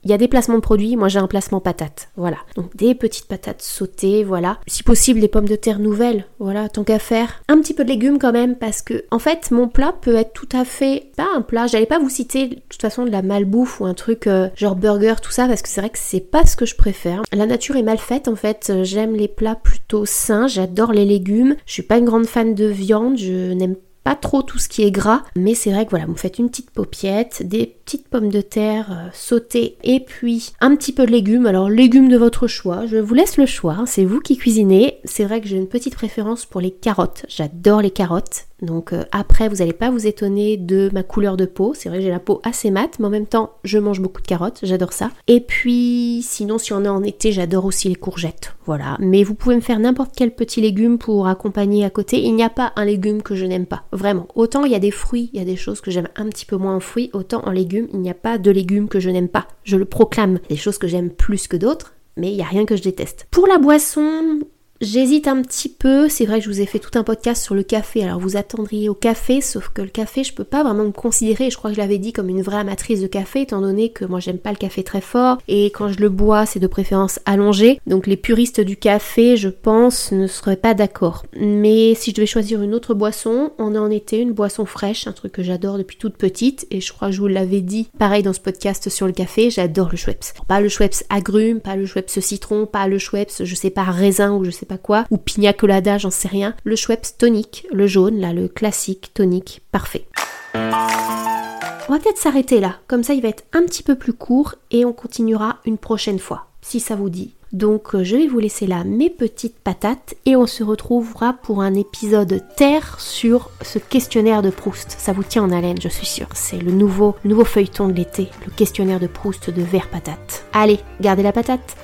Il 0.02 0.10
y 0.10 0.14
a 0.14 0.18
des 0.18 0.28
placements 0.28 0.56
de 0.56 0.60
produits, 0.60 0.96
moi 0.96 1.08
j'ai 1.08 1.18
un 1.18 1.26
placement 1.26 1.60
patate. 1.60 2.08
Voilà. 2.16 2.38
Donc 2.56 2.74
des 2.76 2.94
petites 2.94 3.26
patates 3.26 3.62
sautées, 3.62 4.24
voilà. 4.24 4.58
Si 4.66 4.82
possible 4.82 5.20
des 5.20 5.28
pommes 5.28 5.48
de 5.48 5.56
terre 5.56 5.78
nouvelles, 5.78 6.24
voilà, 6.38 6.68
tant 6.68 6.84
qu'à 6.84 6.98
faire. 6.98 7.42
Un 7.48 7.60
petit 7.60 7.74
peu 7.74 7.84
de 7.84 7.90
légumes 7.90 8.18
quand 8.18 8.32
même 8.32 8.56
parce 8.56 8.82
que 8.82 9.04
en 9.10 9.18
fait 9.18 9.50
mon 9.50 9.68
plat 9.68 9.94
peut 10.00 10.14
être 10.14 10.32
tout 10.32 10.48
à 10.52 10.64
fait 10.64 11.10
pas 11.16 11.28
un 11.36 11.42
plat. 11.42 11.66
J'allais 11.66 11.86
pas 11.86 11.98
vous 11.98 12.08
citer 12.08 12.48
de 12.48 12.54
toute 12.68 12.80
façon 12.80 13.04
de 13.04 13.10
la 13.10 13.22
malbouffe 13.22 13.80
ou 13.80 13.86
un 13.86 13.94
truc 13.94 14.26
euh, 14.26 14.48
genre 14.56 14.76
burger 14.76 15.16
tout 15.22 15.32
ça 15.32 15.46
parce 15.46 15.62
que 15.62 15.68
c'est 15.68 15.80
vrai 15.80 15.90
que 15.90 15.98
c'est 15.98 16.20
pas 16.20 16.46
ce 16.46 16.56
que 16.56 16.66
je 16.66 16.76
préfère. 16.76 17.22
La 17.32 17.46
nature 17.46 17.76
est 17.76 17.82
mal 17.82 17.98
faite 17.98 18.28
en 18.28 18.36
fait. 18.36 18.72
J'aime 18.82 19.14
les 19.14 19.28
plats 19.28 19.56
plutôt 19.56 20.06
sains. 20.06 20.46
J'adore 20.46 20.92
les 20.92 21.04
légumes. 21.04 21.56
Je 21.66 21.72
suis 21.72 21.82
pas 21.82 21.98
une 21.98 22.04
grande 22.04 22.19
fan 22.26 22.54
de 22.54 22.66
viande, 22.66 23.16
je 23.16 23.52
n'aime 23.52 23.76
pas 24.04 24.14
trop 24.14 24.42
tout 24.42 24.58
ce 24.58 24.68
qui 24.68 24.82
est 24.82 24.90
gras, 24.90 25.22
mais 25.36 25.54
c'est 25.54 25.70
vrai 25.70 25.84
que 25.84 25.90
voilà, 25.90 26.06
vous 26.06 26.16
faites 26.16 26.38
une 26.38 26.48
petite 26.48 26.70
paupiette, 26.70 27.42
des 27.46 27.79
petites 27.90 28.06
pommes 28.06 28.28
de 28.30 28.40
terre 28.40 28.86
euh, 28.92 29.08
sautées 29.12 29.76
et 29.82 29.98
puis 29.98 30.52
un 30.60 30.76
petit 30.76 30.92
peu 30.92 31.06
de 31.06 31.10
légumes. 31.10 31.46
Alors 31.46 31.68
légumes 31.68 32.08
de 32.08 32.16
votre 32.16 32.46
choix, 32.46 32.86
je 32.86 32.98
vous 32.98 33.14
laisse 33.14 33.36
le 33.36 33.46
choix, 33.46 33.74
hein, 33.80 33.84
c'est 33.84 34.04
vous 34.04 34.20
qui 34.20 34.36
cuisinez. 34.36 34.98
C'est 35.02 35.24
vrai 35.24 35.40
que 35.40 35.48
j'ai 35.48 35.56
une 35.56 35.66
petite 35.66 35.96
préférence 35.96 36.46
pour 36.46 36.60
les 36.60 36.70
carottes, 36.70 37.26
j'adore 37.28 37.82
les 37.82 37.90
carottes. 37.90 38.46
Donc 38.62 38.92
euh, 38.92 39.04
après, 39.12 39.48
vous 39.48 39.56
n'allez 39.56 39.72
pas 39.72 39.90
vous 39.90 40.06
étonner 40.06 40.56
de 40.56 40.90
ma 40.92 41.02
couleur 41.02 41.36
de 41.36 41.46
peau. 41.46 41.72
C'est 41.74 41.88
vrai 41.88 41.98
que 41.98 42.04
j'ai 42.04 42.10
la 42.10 42.20
peau 42.20 42.40
assez 42.44 42.70
mate, 42.70 42.98
mais 42.98 43.06
en 43.06 43.10
même 43.10 43.26
temps, 43.26 43.50
je 43.64 43.78
mange 43.78 44.00
beaucoup 44.00 44.20
de 44.20 44.26
carottes, 44.26 44.60
j'adore 44.62 44.92
ça. 44.92 45.10
Et 45.26 45.40
puis, 45.40 46.20
sinon, 46.22 46.58
si 46.58 46.72
on 46.72 46.84
est 46.84 46.88
en 46.88 47.02
été, 47.02 47.32
j'adore 47.32 47.64
aussi 47.64 47.88
les 47.88 47.94
courgettes. 47.94 48.54
Voilà. 48.66 48.96
Mais 49.00 49.24
vous 49.24 49.34
pouvez 49.34 49.56
me 49.56 49.60
faire 49.60 49.78
n'importe 49.78 50.12
quel 50.16 50.34
petit 50.34 50.60
légume 50.60 50.98
pour 50.98 51.26
accompagner 51.26 51.84
à 51.84 51.90
côté. 51.90 52.22
Il 52.22 52.34
n'y 52.34 52.42
a 52.42 52.50
pas 52.50 52.72
un 52.76 52.84
légume 52.84 53.22
que 53.22 53.34
je 53.34 53.46
n'aime 53.46 53.66
pas. 53.66 53.84
Vraiment. 53.92 54.28
Autant 54.34 54.64
il 54.64 54.72
y 54.72 54.76
a 54.76 54.80
des 54.80 54.90
fruits, 54.90 55.30
il 55.32 55.38
y 55.38 55.42
a 55.42 55.46
des 55.46 55.56
choses 55.56 55.80
que 55.80 55.90
j'aime 55.90 56.08
un 56.16 56.28
petit 56.28 56.46
peu 56.46 56.56
moins 56.56 56.76
en 56.76 56.80
fruits, 56.80 57.10
autant 57.12 57.42
en 57.44 57.50
légumes, 57.50 57.79
il 57.92 58.00
n'y 58.00 58.10
a 58.10 58.14
pas 58.14 58.38
de 58.38 58.50
légumes 58.50 58.88
que 58.88 59.00
je 59.00 59.10
n'aime 59.10 59.28
pas. 59.28 59.48
Je 59.64 59.76
le 59.76 59.84
proclame. 59.84 60.38
Des 60.48 60.56
choses 60.56 60.78
que 60.78 60.88
j'aime 60.88 61.10
plus 61.10 61.48
que 61.48 61.56
d'autres, 61.56 61.94
mais 62.16 62.30
il 62.30 62.36
n'y 62.36 62.42
a 62.42 62.46
rien 62.46 62.64
que 62.64 62.76
je 62.76 62.82
déteste. 62.82 63.26
Pour 63.30 63.46
la 63.46 63.58
boisson, 63.58 64.40
J'hésite 64.80 65.28
un 65.28 65.42
petit 65.42 65.68
peu, 65.68 66.08
c'est 66.08 66.24
vrai 66.24 66.38
que 66.38 66.46
je 66.46 66.48
vous 66.48 66.62
ai 66.62 66.64
fait 66.64 66.78
tout 66.78 66.98
un 66.98 67.04
podcast 67.04 67.44
sur 67.44 67.54
le 67.54 67.62
café, 67.62 68.02
alors 68.02 68.18
vous 68.18 68.38
attendriez 68.38 68.88
au 68.88 68.94
café, 68.94 69.42
sauf 69.42 69.68
que 69.68 69.82
le 69.82 69.88
café, 69.88 70.24
je 70.24 70.32
peux 70.32 70.42
pas 70.42 70.62
vraiment 70.62 70.84
me 70.84 70.90
considérer, 70.90 71.50
je 71.50 71.58
crois 71.58 71.68
que 71.68 71.76
je 71.76 71.82
l'avais 71.82 71.98
dit, 71.98 72.14
comme 72.14 72.30
une 72.30 72.40
vraie 72.40 72.56
amatrice 72.56 73.02
de 73.02 73.06
café, 73.06 73.42
étant 73.42 73.60
donné 73.60 73.90
que 73.90 74.06
moi 74.06 74.20
j'aime 74.20 74.38
pas 74.38 74.52
le 74.52 74.56
café 74.56 74.82
très 74.82 75.02
fort, 75.02 75.36
et 75.48 75.66
quand 75.66 75.88
je 75.88 76.00
le 76.00 76.08
bois, 76.08 76.46
c'est 76.46 76.60
de 76.60 76.66
préférence 76.66 77.20
allongé, 77.26 77.78
donc 77.86 78.06
les 78.06 78.16
puristes 78.16 78.62
du 78.62 78.78
café, 78.78 79.36
je 79.36 79.50
pense, 79.50 80.12
ne 80.12 80.26
seraient 80.26 80.56
pas 80.56 80.72
d'accord. 80.72 81.26
Mais 81.38 81.94
si 81.94 82.12
je 82.12 82.16
devais 82.16 82.24
choisir 82.24 82.62
une 82.62 82.74
autre 82.74 82.94
boisson, 82.94 83.52
on 83.58 83.74
est 83.74 83.78
en 83.78 83.90
été, 83.90 84.16
une 84.16 84.32
boisson 84.32 84.64
fraîche, 84.64 85.06
un 85.06 85.12
truc 85.12 85.32
que 85.32 85.42
j'adore 85.42 85.76
depuis 85.76 85.98
toute 85.98 86.16
petite, 86.16 86.66
et 86.70 86.80
je 86.80 86.90
crois 86.90 87.08
que 87.08 87.14
je 87.14 87.20
vous 87.20 87.26
l'avais 87.26 87.60
dit, 87.60 87.90
pareil 87.98 88.22
dans 88.22 88.32
ce 88.32 88.40
podcast 88.40 88.88
sur 88.88 89.06
le 89.06 89.12
café, 89.12 89.50
j'adore 89.50 89.90
le 89.90 89.98
Schweppes. 89.98 90.24
Pas 90.48 90.62
le 90.62 90.70
Schweppes 90.70 91.04
agrumes, 91.10 91.60
pas 91.60 91.76
le 91.76 91.84
Schweppes 91.84 92.08
citron, 92.08 92.64
pas 92.64 92.88
le 92.88 92.98
Schweppes, 92.98 93.44
je 93.44 93.54
sais 93.54 93.68
pas, 93.68 93.84
raisin 93.84 94.32
ou 94.32 94.42
je 94.42 94.50
sais 94.50 94.64
pas 94.64 94.69
quoi, 94.78 95.04
ou 95.10 95.16
pina 95.16 95.52
colada, 95.52 95.98
j'en 95.98 96.10
sais 96.10 96.28
rien. 96.28 96.54
Le 96.64 96.76
Schweppes 96.76 97.18
tonique, 97.18 97.66
le 97.72 97.86
jaune, 97.86 98.18
là, 98.20 98.32
le 98.32 98.48
classique 98.48 99.12
tonique, 99.14 99.62
parfait. 99.72 100.06
On 100.54 101.92
va 101.92 101.98
peut-être 101.98 102.18
s'arrêter 102.18 102.60
là, 102.60 102.76
comme 102.86 103.02
ça 103.02 103.14
il 103.14 103.22
va 103.22 103.28
être 103.28 103.42
un 103.52 103.62
petit 103.62 103.82
peu 103.82 103.96
plus 103.96 104.12
court 104.12 104.54
et 104.70 104.84
on 104.84 104.92
continuera 104.92 105.58
une 105.64 105.78
prochaine 105.78 106.20
fois, 106.20 106.46
si 106.62 106.78
ça 106.78 106.94
vous 106.94 107.10
dit. 107.10 107.34
Donc 107.52 107.96
euh, 107.96 108.04
je 108.04 108.14
vais 108.14 108.28
vous 108.28 108.38
laisser 108.38 108.68
là 108.68 108.84
mes 108.84 109.10
petites 109.10 109.58
patates 109.58 110.14
et 110.24 110.36
on 110.36 110.46
se 110.46 110.62
retrouvera 110.62 111.32
pour 111.32 111.62
un 111.62 111.74
épisode 111.74 112.44
terre 112.56 113.00
sur 113.00 113.50
ce 113.62 113.80
questionnaire 113.80 114.42
de 114.42 114.50
Proust. 114.50 114.94
Ça 114.98 115.12
vous 115.12 115.24
tient 115.24 115.42
en 115.42 115.50
haleine, 115.50 115.80
je 115.80 115.88
suis 115.88 116.06
sûre. 116.06 116.28
C'est 116.32 116.58
le 116.58 116.70
nouveau, 116.70 117.16
nouveau 117.24 117.44
feuilleton 117.44 117.88
de 117.88 117.94
l'été, 117.94 118.28
le 118.46 118.52
questionnaire 118.52 119.00
de 119.00 119.08
Proust 119.08 119.50
de 119.50 119.62
verre 119.62 119.88
patate. 119.88 120.44
Allez, 120.52 120.78
gardez 121.00 121.24
la 121.24 121.32
patate 121.32 121.76